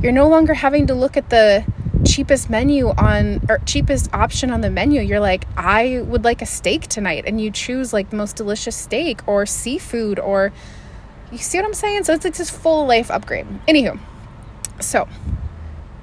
you're 0.02 0.14
no 0.14 0.30
longer 0.30 0.54
having 0.54 0.88
to 0.88 0.94
look 0.94 1.18
at 1.18 1.30
the 1.30 1.66
cheapest 2.06 2.50
menu 2.50 2.90
on 2.90 3.42
or 3.50 3.60
cheapest 3.60 4.14
option 4.14 4.52
on 4.52 4.62
the 4.62 4.70
menu. 4.70 5.02
You're 5.02 5.20
like 5.20 5.46
i 5.58 6.02
would 6.06 6.24
like 6.24 6.42
a 6.42 6.46
steak 6.46 6.88
tonight 6.88 7.24
and 7.26 7.40
you 7.40 7.52
choose 7.52 7.94
like 7.94 8.10
the 8.10 8.16
most 8.16 8.36
delicious 8.36 8.76
steak 8.76 9.26
or 9.28 9.46
seafood 9.46 10.20
or 10.20 10.52
you 11.32 11.38
see 11.38 11.58
what 11.58 11.66
i'm 11.66 11.74
saying? 11.74 12.04
So 12.04 12.14
it's 12.14 12.26
like 12.26 12.36
this 12.36 12.50
full 12.50 12.86
life 12.86 13.12
upgrade. 13.12 13.48
Anywho 13.68 14.00
so 14.80 15.08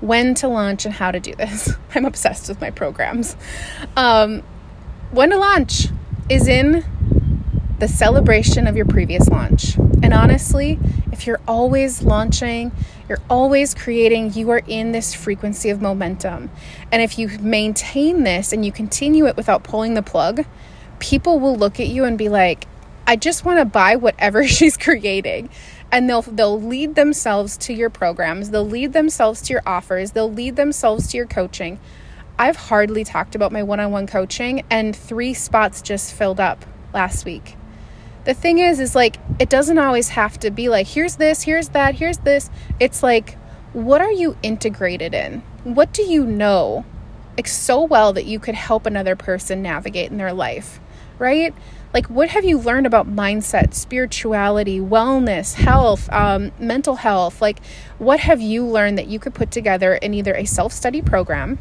when 0.00 0.35
to 0.35 0.48
launch 0.48 0.87
and 0.87 0.94
how 0.94 1.11
to 1.11 1.20
do 1.20 1.35
this. 1.35 1.70
I'm 1.94 2.07
obsessed 2.07 2.48
with 2.48 2.61
my 2.61 2.70
programs. 2.70 3.37
Um, 3.96 4.42
when 5.11 5.31
to 5.31 5.38
launch 5.38 5.88
is 6.31 6.48
in 6.48 6.85
the 7.79 7.88
celebration 7.88 8.66
of 8.66 8.76
your 8.76 8.87
previous 8.87 9.29
launch. 9.29 9.76
And 10.03 10.14
honestly 10.14 10.79
if 11.12 11.26
you're 11.26 11.40
always 11.46 12.03
launching 12.03 12.72
you're 13.11 13.18
always 13.29 13.75
creating, 13.75 14.33
you 14.35 14.51
are 14.51 14.62
in 14.68 14.92
this 14.92 15.14
frequency 15.14 15.68
of 15.68 15.83
momentum. 15.83 16.49
And 16.92 17.03
if 17.03 17.18
you 17.18 17.29
maintain 17.40 18.23
this 18.23 18.53
and 18.53 18.64
you 18.64 18.70
continue 18.70 19.27
it 19.27 19.37
without 19.37 19.64
pulling 19.64 19.94
the 19.94 20.03
plug, 20.03 20.46
people 21.01 21.40
will 21.40 21.57
look 21.57 21.81
at 21.81 21.88
you 21.88 22.05
and 22.05 22.16
be 22.16 22.29
like, 22.29 22.68
I 23.09 23.16
just 23.16 23.44
want 23.44 23.59
to 23.59 23.64
buy 23.64 23.96
whatever 23.96 24.46
she's 24.46 24.77
creating. 24.77 25.51
And 25.90 26.09
they'll 26.09 26.23
they'll 26.23 26.61
lead 26.61 26.94
themselves 26.94 27.57
to 27.59 27.75
your 27.75 27.90
programs, 27.90 28.51
they'll 28.51 28.64
lead 28.64 28.92
themselves 28.92 29.42
to 29.42 29.55
your 29.55 29.62
offers, 29.66 30.12
they'll 30.12 30.33
lead 30.33 30.55
themselves 30.55 31.09
to 31.09 31.16
your 31.16 31.27
coaching. 31.27 31.81
I've 32.38 32.57
hardly 32.57 33.03
talked 33.03 33.35
about 33.35 33.51
my 33.51 33.64
one-on-one 33.64 34.07
coaching 34.07 34.62
and 34.70 34.94
3 34.94 35.35
spots 35.35 35.83
just 35.83 36.14
filled 36.14 36.38
up 36.38 36.64
last 36.94 37.25
week 37.25 37.57
the 38.24 38.35
thing 38.35 38.59
is 38.59 38.80
is 38.80 38.94
like 38.94 39.16
it 39.38 39.48
doesn't 39.48 39.78
always 39.78 40.11
have 40.11 40.38
to 40.38 40.50
be 40.50 40.68
like 40.68 40.87
here's 40.87 41.16
this 41.16 41.42
here's 41.42 41.70
that 41.70 41.94
here's 41.96 42.18
this 42.18 42.50
it's 42.78 43.02
like 43.02 43.37
what 43.72 44.00
are 44.00 44.12
you 44.12 44.37
integrated 44.42 45.14
in 45.14 45.42
what 45.64 45.92
do 45.92 46.02
you 46.02 46.24
know 46.24 46.85
like 47.37 47.48
so 47.48 47.83
well 47.83 48.12
that 48.12 48.26
you 48.26 48.38
could 48.38 48.54
help 48.54 48.87
another 48.87 49.16
person 49.16 49.62
navigate 49.62 50.11
in 50.11 50.18
their 50.18 50.33
life 50.33 50.80
right? 51.20 51.54
Like, 51.92 52.06
what 52.06 52.30
have 52.30 52.44
you 52.44 52.59
learned 52.59 52.87
about 52.87 53.06
mindset, 53.06 53.74
spirituality, 53.74 54.80
wellness, 54.80 55.54
health, 55.54 56.11
um, 56.12 56.50
mental 56.59 56.96
health? 56.96 57.40
Like, 57.40 57.64
what 57.98 58.20
have 58.20 58.40
you 58.40 58.66
learned 58.66 58.98
that 58.98 59.06
you 59.06 59.18
could 59.18 59.35
put 59.35 59.50
together 59.50 59.94
in 59.94 60.14
either 60.14 60.35
a 60.35 60.44
self 60.44 60.72
study 60.72 61.02
program 61.02 61.59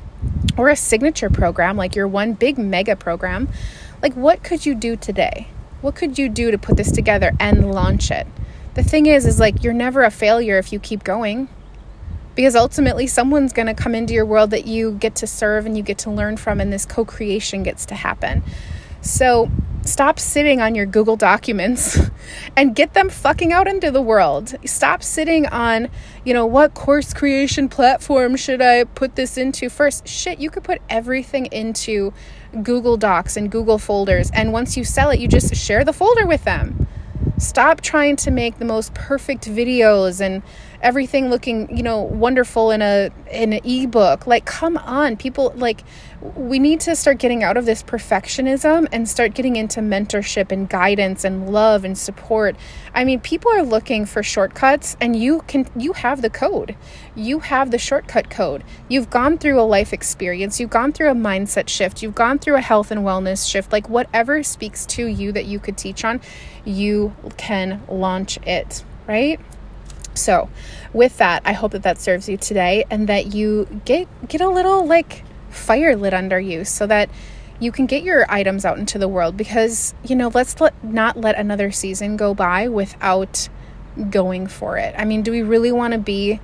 or 0.57 0.69
a 0.69 0.75
signature 0.75 1.29
program, 1.29 1.77
like 1.77 1.95
your 1.95 2.07
one 2.07 2.33
big 2.33 2.57
mega 2.57 2.95
program? 2.95 3.49
Like, 4.01 4.13
what 4.13 4.43
could 4.43 4.65
you 4.65 4.73
do 4.73 4.95
today? 4.95 5.49
What 5.81 5.95
could 5.95 6.17
you 6.17 6.29
do 6.29 6.51
to 6.51 6.57
put 6.57 6.77
this 6.77 6.91
together 6.91 7.31
and 7.39 7.71
launch 7.71 8.11
it? 8.11 8.27
The 8.73 8.83
thing 8.83 9.05
is, 9.05 9.25
is 9.25 9.39
like, 9.39 9.63
you're 9.63 9.73
never 9.73 10.03
a 10.03 10.11
failure 10.11 10.57
if 10.57 10.71
you 10.71 10.79
keep 10.79 11.03
going 11.03 11.49
because 12.39 12.55
ultimately 12.55 13.05
someone's 13.05 13.51
going 13.51 13.67
to 13.67 13.73
come 13.73 13.93
into 13.93 14.13
your 14.13 14.25
world 14.25 14.51
that 14.51 14.65
you 14.65 14.93
get 14.93 15.13
to 15.15 15.27
serve 15.27 15.65
and 15.65 15.75
you 15.75 15.83
get 15.83 15.97
to 15.97 16.09
learn 16.09 16.37
from 16.37 16.61
and 16.61 16.71
this 16.71 16.85
co-creation 16.85 17.63
gets 17.63 17.85
to 17.85 17.95
happen 17.95 18.41
so 19.01 19.51
stop 19.83 20.19
sitting 20.19 20.61
on 20.61 20.75
your 20.75 20.85
Google 20.85 21.15
documents 21.15 21.99
and 22.55 22.75
get 22.75 22.93
them 22.93 23.09
fucking 23.09 23.51
out 23.51 23.67
into 23.67 23.91
the 23.91 24.01
world. 24.01 24.55
Stop 24.65 25.03
sitting 25.03 25.45
on, 25.47 25.89
you 26.25 26.33
know, 26.33 26.45
what 26.45 26.73
course 26.73 27.13
creation 27.13 27.69
platform 27.69 28.35
should 28.35 28.61
I 28.61 28.83
put 28.83 29.15
this 29.15 29.37
into 29.37 29.69
first? 29.69 30.07
Shit, 30.07 30.39
you 30.39 30.49
could 30.49 30.63
put 30.63 30.81
everything 30.89 31.47
into 31.47 32.13
Google 32.63 32.97
Docs 32.97 33.37
and 33.37 33.51
Google 33.51 33.77
folders. 33.77 34.31
And 34.33 34.53
once 34.53 34.75
you 34.75 34.83
sell 34.83 35.09
it, 35.09 35.19
you 35.19 35.27
just 35.27 35.55
share 35.55 35.83
the 35.83 35.93
folder 35.93 36.25
with 36.25 36.43
them. 36.43 36.87
Stop 37.37 37.81
trying 37.81 38.15
to 38.17 38.31
make 38.31 38.59
the 38.59 38.65
most 38.65 38.93
perfect 38.93 39.45
videos 39.45 40.19
and 40.19 40.43
everything 40.81 41.29
looking, 41.29 41.75
you 41.75 41.83
know, 41.83 42.01
wonderful 42.01 42.71
in 42.71 42.81
a 42.81 43.09
in 43.31 43.53
an 43.53 43.61
ebook. 43.63 44.27
Like 44.27 44.45
come 44.45 44.77
on, 44.77 45.17
people 45.17 45.53
like 45.55 45.83
we 46.35 46.59
need 46.59 46.81
to 46.81 46.95
start 46.95 47.17
getting 47.17 47.43
out 47.43 47.55
of 47.55 47.65
this 47.65 47.81
perfectionism 47.81 48.87
and 48.91 49.07
start 49.07 49.33
getting 49.33 49.55
into 49.55 49.79
mentorship 49.79 50.51
and 50.51 50.67
guidance 50.69 51.23
and 51.23 51.49
love 51.49 51.85
and 51.85 51.97
support. 51.97 52.55
I 52.93 53.05
mean, 53.05 53.19
people 53.19 53.51
are 53.51 53.63
looking 53.63 54.05
for 54.05 54.21
shortcuts 54.23 54.97
and 54.99 55.15
you 55.15 55.41
can 55.47 55.67
you 55.75 55.93
have 55.93 56.21
the 56.21 56.29
code. 56.29 56.75
You 57.15 57.39
have 57.39 57.71
the 57.71 57.77
shortcut 57.77 58.29
code. 58.29 58.63
You've 58.87 59.09
gone 59.09 59.37
through 59.37 59.59
a 59.59 59.63
life 59.63 59.93
experience, 59.93 60.59
you've 60.59 60.69
gone 60.69 60.91
through 60.91 61.09
a 61.09 61.15
mindset 61.15 61.69
shift, 61.69 62.01
you've 62.01 62.15
gone 62.15 62.39
through 62.39 62.55
a 62.55 62.61
health 62.61 62.91
and 62.91 63.01
wellness 63.01 63.49
shift. 63.49 63.71
Like 63.71 63.89
whatever 63.89 64.43
speaks 64.43 64.85
to 64.87 65.05
you 65.05 65.31
that 65.31 65.45
you 65.45 65.59
could 65.59 65.77
teach 65.77 66.03
on, 66.03 66.21
you 66.65 67.15
can 67.37 67.81
launch 67.87 68.37
it, 68.45 68.83
right? 69.07 69.39
So, 70.15 70.49
with 70.93 71.17
that, 71.17 71.41
I 71.45 71.53
hope 71.53 71.71
that 71.71 71.83
that 71.83 71.99
serves 71.99 72.27
you 72.27 72.37
today 72.37 72.85
and 72.89 73.07
that 73.07 73.33
you 73.33 73.81
get 73.85 74.07
get 74.27 74.41
a 74.41 74.49
little 74.49 74.85
like 74.85 75.23
fire 75.49 75.95
lit 75.95 76.13
under 76.13 76.39
you 76.39 76.65
so 76.65 76.85
that 76.87 77.09
you 77.59 77.71
can 77.71 77.85
get 77.85 78.03
your 78.03 78.25
items 78.29 78.65
out 78.65 78.79
into 78.79 78.97
the 78.97 79.07
world 79.07 79.35
because, 79.35 79.93
you 80.03 80.15
know, 80.15 80.31
let's 80.33 80.59
let, 80.61 80.81
not 80.83 81.17
let 81.17 81.37
another 81.37 81.71
season 81.71 82.15
go 82.15 82.33
by 82.33 82.69
without 82.69 83.49
going 84.09 84.47
for 84.47 84.77
it. 84.77 84.95
I 84.97 85.03
mean, 85.03 85.23
do 85.23 85.31
we 85.31 85.41
really 85.41 85.71
want 85.71 85.93
to 85.93 85.99
be 85.99 86.39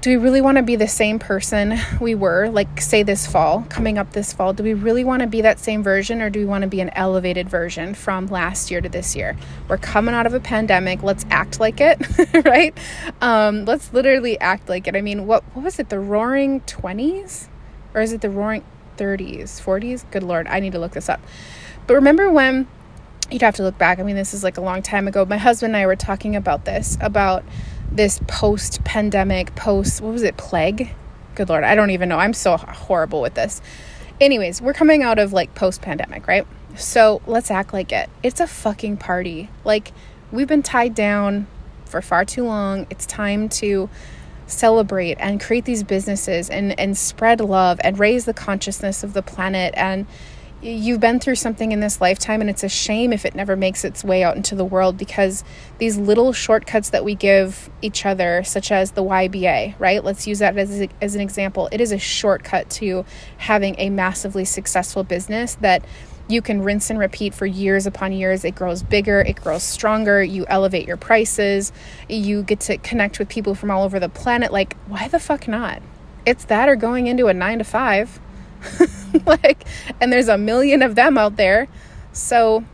do 0.00 0.10
we 0.10 0.16
really 0.16 0.40
want 0.40 0.58
to 0.58 0.62
be 0.62 0.76
the 0.76 0.86
same 0.86 1.18
person 1.18 1.76
we 2.00 2.14
were, 2.14 2.48
like, 2.50 2.80
say, 2.80 3.02
this 3.02 3.26
fall, 3.26 3.66
coming 3.68 3.98
up 3.98 4.12
this 4.12 4.32
fall? 4.32 4.52
Do 4.52 4.62
we 4.62 4.72
really 4.72 5.02
want 5.02 5.22
to 5.22 5.26
be 5.26 5.40
that 5.40 5.58
same 5.58 5.82
version 5.82 6.22
or 6.22 6.30
do 6.30 6.38
we 6.38 6.44
want 6.44 6.62
to 6.62 6.68
be 6.68 6.80
an 6.80 6.90
elevated 6.90 7.48
version 7.48 7.94
from 7.94 8.28
last 8.28 8.70
year 8.70 8.80
to 8.80 8.88
this 8.88 9.16
year? 9.16 9.36
We're 9.66 9.78
coming 9.78 10.14
out 10.14 10.24
of 10.24 10.34
a 10.34 10.40
pandemic. 10.40 11.02
Let's 11.02 11.26
act 11.30 11.58
like 11.58 11.80
it, 11.80 11.98
right? 12.44 12.78
Um, 13.20 13.64
let's 13.64 13.92
literally 13.92 14.38
act 14.38 14.68
like 14.68 14.86
it. 14.86 14.94
I 14.94 15.00
mean, 15.00 15.26
what, 15.26 15.42
what 15.54 15.64
was 15.64 15.80
it? 15.80 15.88
The 15.88 15.98
roaring 15.98 16.60
20s? 16.60 17.48
Or 17.92 18.00
is 18.00 18.12
it 18.12 18.20
the 18.20 18.30
roaring 18.30 18.64
30s, 18.98 19.60
40s? 19.60 20.08
Good 20.12 20.22
Lord, 20.22 20.46
I 20.46 20.60
need 20.60 20.72
to 20.72 20.78
look 20.78 20.92
this 20.92 21.08
up. 21.08 21.20
But 21.88 21.94
remember 21.94 22.30
when 22.30 22.68
you'd 23.32 23.42
have 23.42 23.56
to 23.56 23.64
look 23.64 23.78
back? 23.78 23.98
I 23.98 24.04
mean, 24.04 24.14
this 24.14 24.32
is 24.32 24.44
like 24.44 24.58
a 24.58 24.60
long 24.60 24.80
time 24.80 25.08
ago. 25.08 25.24
My 25.24 25.38
husband 25.38 25.74
and 25.74 25.82
I 25.82 25.86
were 25.86 25.96
talking 25.96 26.36
about 26.36 26.66
this, 26.66 26.96
about 27.00 27.42
this 27.90 28.20
post 28.26 28.84
pandemic, 28.84 29.54
post, 29.54 30.00
what 30.00 30.12
was 30.12 30.22
it, 30.22 30.36
plague? 30.36 30.94
Good 31.34 31.48
Lord, 31.48 31.64
I 31.64 31.74
don't 31.74 31.90
even 31.90 32.08
know. 32.08 32.18
I'm 32.18 32.34
so 32.34 32.56
horrible 32.56 33.20
with 33.20 33.34
this. 33.34 33.60
Anyways, 34.20 34.60
we're 34.60 34.72
coming 34.72 35.02
out 35.02 35.18
of 35.18 35.32
like 35.32 35.54
post 35.54 35.82
pandemic, 35.82 36.26
right? 36.26 36.46
So 36.76 37.22
let's 37.26 37.50
act 37.50 37.72
like 37.72 37.92
it. 37.92 38.10
It's 38.22 38.40
a 38.40 38.46
fucking 38.46 38.98
party. 38.98 39.50
Like, 39.64 39.92
we've 40.30 40.48
been 40.48 40.62
tied 40.62 40.94
down 40.94 41.46
for 41.86 42.02
far 42.02 42.24
too 42.24 42.44
long. 42.44 42.86
It's 42.90 43.06
time 43.06 43.48
to 43.50 43.88
celebrate 44.46 45.16
and 45.20 45.40
create 45.40 45.64
these 45.64 45.82
businesses 45.82 46.48
and, 46.48 46.78
and 46.78 46.96
spread 46.96 47.40
love 47.40 47.80
and 47.84 47.98
raise 47.98 48.24
the 48.24 48.34
consciousness 48.34 49.02
of 49.02 49.12
the 49.12 49.22
planet 49.22 49.74
and 49.76 50.06
you've 50.60 50.98
been 50.98 51.20
through 51.20 51.36
something 51.36 51.70
in 51.70 51.80
this 51.80 52.00
lifetime 52.00 52.40
and 52.40 52.50
it's 52.50 52.64
a 52.64 52.68
shame 52.68 53.12
if 53.12 53.24
it 53.24 53.34
never 53.34 53.54
makes 53.54 53.84
its 53.84 54.02
way 54.02 54.24
out 54.24 54.36
into 54.36 54.56
the 54.56 54.64
world 54.64 54.98
because 54.98 55.44
these 55.78 55.96
little 55.96 56.32
shortcuts 56.32 56.90
that 56.90 57.04
we 57.04 57.14
give 57.14 57.70
each 57.80 58.04
other 58.04 58.42
such 58.42 58.72
as 58.72 58.92
the 58.92 59.02
YBA 59.02 59.74
right? 59.78 60.02
Let's 60.02 60.26
use 60.26 60.40
that 60.40 60.56
as, 60.58 60.80
a, 60.80 60.88
as 61.00 61.14
an 61.14 61.20
example. 61.20 61.68
It 61.70 61.80
is 61.80 61.92
a 61.92 61.98
shortcut 61.98 62.68
to 62.70 63.04
having 63.36 63.76
a 63.78 63.90
massively 63.90 64.44
successful 64.44 65.04
business 65.04 65.54
that 65.56 65.84
you 66.26 66.42
can 66.42 66.62
rinse 66.62 66.90
and 66.90 66.98
repeat 66.98 67.34
for 67.34 67.46
years 67.46 67.86
upon 67.86 68.12
years. 68.12 68.44
It 68.44 68.56
grows 68.56 68.82
bigger 68.82 69.20
it 69.20 69.36
grows 69.36 69.62
stronger 69.62 70.22
you 70.22 70.44
elevate 70.48 70.88
your 70.88 70.96
prices 70.96 71.72
you 72.08 72.42
get 72.42 72.60
to 72.60 72.78
connect 72.78 73.20
with 73.20 73.28
people 73.28 73.54
from 73.54 73.70
all 73.70 73.84
over 73.84 74.00
the 74.00 74.08
planet. 74.08 74.52
Like 74.52 74.76
why 74.88 75.06
the 75.06 75.20
fuck 75.20 75.46
not? 75.46 75.80
It's 76.26 76.44
that 76.46 76.68
or 76.68 76.74
going 76.74 77.06
into 77.06 77.28
a 77.28 77.34
9 77.34 77.58
to 77.58 77.64
5 77.64 78.20
like, 79.26 79.64
and 80.00 80.12
there's 80.12 80.28
a 80.28 80.38
million 80.38 80.82
of 80.82 80.94
them 80.94 81.18
out 81.18 81.36
there. 81.36 81.68
So 82.12 82.64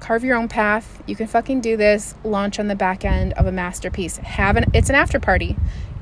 carve 0.00 0.24
your 0.24 0.36
own 0.36 0.48
path. 0.48 1.02
You 1.06 1.16
can 1.16 1.26
fucking 1.26 1.60
do 1.60 1.76
this. 1.76 2.14
Launch 2.24 2.58
on 2.58 2.68
the 2.68 2.74
back 2.74 3.04
end 3.04 3.32
of 3.34 3.46
a 3.46 3.52
masterpiece. 3.52 4.18
Have 4.18 4.56
an 4.56 4.70
it's 4.74 4.88
an 4.88 4.94
after 4.94 5.18
party. 5.18 5.56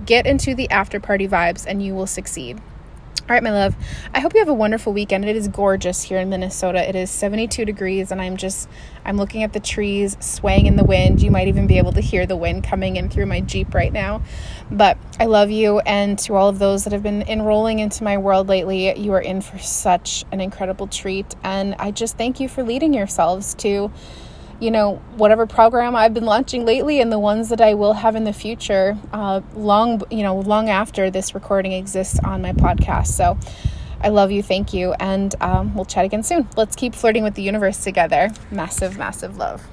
Get 0.04 0.26
into 0.26 0.54
the 0.54 0.68
after 0.70 0.98
party 0.98 1.28
vibes 1.28 1.64
and 1.66 1.82
you 1.82 1.94
will 1.94 2.06
succeed. 2.06 2.60
All 3.28 3.34
right, 3.34 3.42
my 3.42 3.52
love. 3.52 3.76
I 4.12 4.18
hope 4.18 4.34
you 4.34 4.40
have 4.40 4.48
a 4.48 4.54
wonderful 4.54 4.92
weekend. 4.92 5.24
It 5.24 5.36
is 5.36 5.46
gorgeous 5.46 6.02
here 6.02 6.18
in 6.18 6.28
Minnesota. 6.28 6.86
It 6.86 6.96
is 6.96 7.08
72 7.08 7.64
degrees, 7.64 8.10
and 8.10 8.20
I'm 8.20 8.36
just 8.36 8.68
I'm 9.04 9.16
looking 9.16 9.44
at 9.44 9.52
the 9.52 9.60
trees 9.60 10.16
swaying 10.18 10.66
in 10.66 10.74
the 10.74 10.82
wind. 10.82 11.22
You 11.22 11.30
might 11.30 11.46
even 11.46 11.68
be 11.68 11.78
able 11.78 11.92
to 11.92 12.00
hear 12.00 12.26
the 12.26 12.34
wind 12.34 12.64
coming 12.64 12.96
in 12.96 13.08
through 13.08 13.26
my 13.26 13.40
Jeep 13.40 13.74
right 13.74 13.92
now. 13.92 14.22
But 14.72 14.98
I 15.20 15.26
love 15.26 15.52
you, 15.52 15.78
and 15.78 16.18
to 16.18 16.34
all 16.34 16.48
of 16.48 16.58
those 16.58 16.82
that 16.82 16.92
have 16.92 17.04
been 17.04 17.22
enrolling 17.22 17.78
into 17.78 18.02
my 18.02 18.18
world 18.18 18.48
lately, 18.48 18.98
you 18.98 19.12
are 19.12 19.20
in 19.20 19.40
for 19.40 19.56
such 19.56 20.24
an 20.32 20.40
incredible 20.40 20.88
treat. 20.88 21.36
And 21.44 21.76
I 21.78 21.92
just 21.92 22.18
thank 22.18 22.40
you 22.40 22.48
for 22.48 22.64
leading 22.64 22.92
yourselves 22.92 23.54
to 23.54 23.92
you 24.62 24.70
know, 24.70 24.94
whatever 25.16 25.44
program 25.44 25.96
I've 25.96 26.14
been 26.14 26.24
launching 26.24 26.64
lately 26.64 27.00
and 27.00 27.10
the 27.10 27.18
ones 27.18 27.48
that 27.48 27.60
I 27.60 27.74
will 27.74 27.94
have 27.94 28.14
in 28.14 28.22
the 28.22 28.32
future, 28.32 28.96
uh, 29.12 29.40
long, 29.54 30.02
you 30.08 30.22
know, 30.22 30.38
long 30.38 30.70
after 30.70 31.10
this 31.10 31.34
recording 31.34 31.72
exists 31.72 32.20
on 32.20 32.42
my 32.42 32.52
podcast. 32.52 33.08
So 33.08 33.36
I 34.00 34.10
love 34.10 34.30
you. 34.30 34.40
Thank 34.40 34.72
you. 34.72 34.92
And 35.00 35.34
um, 35.40 35.74
we'll 35.74 35.84
chat 35.84 36.04
again 36.04 36.22
soon. 36.22 36.48
Let's 36.56 36.76
keep 36.76 36.94
flirting 36.94 37.24
with 37.24 37.34
the 37.34 37.42
universe 37.42 37.82
together. 37.82 38.30
Massive, 38.52 38.96
massive 38.96 39.36
love. 39.36 39.66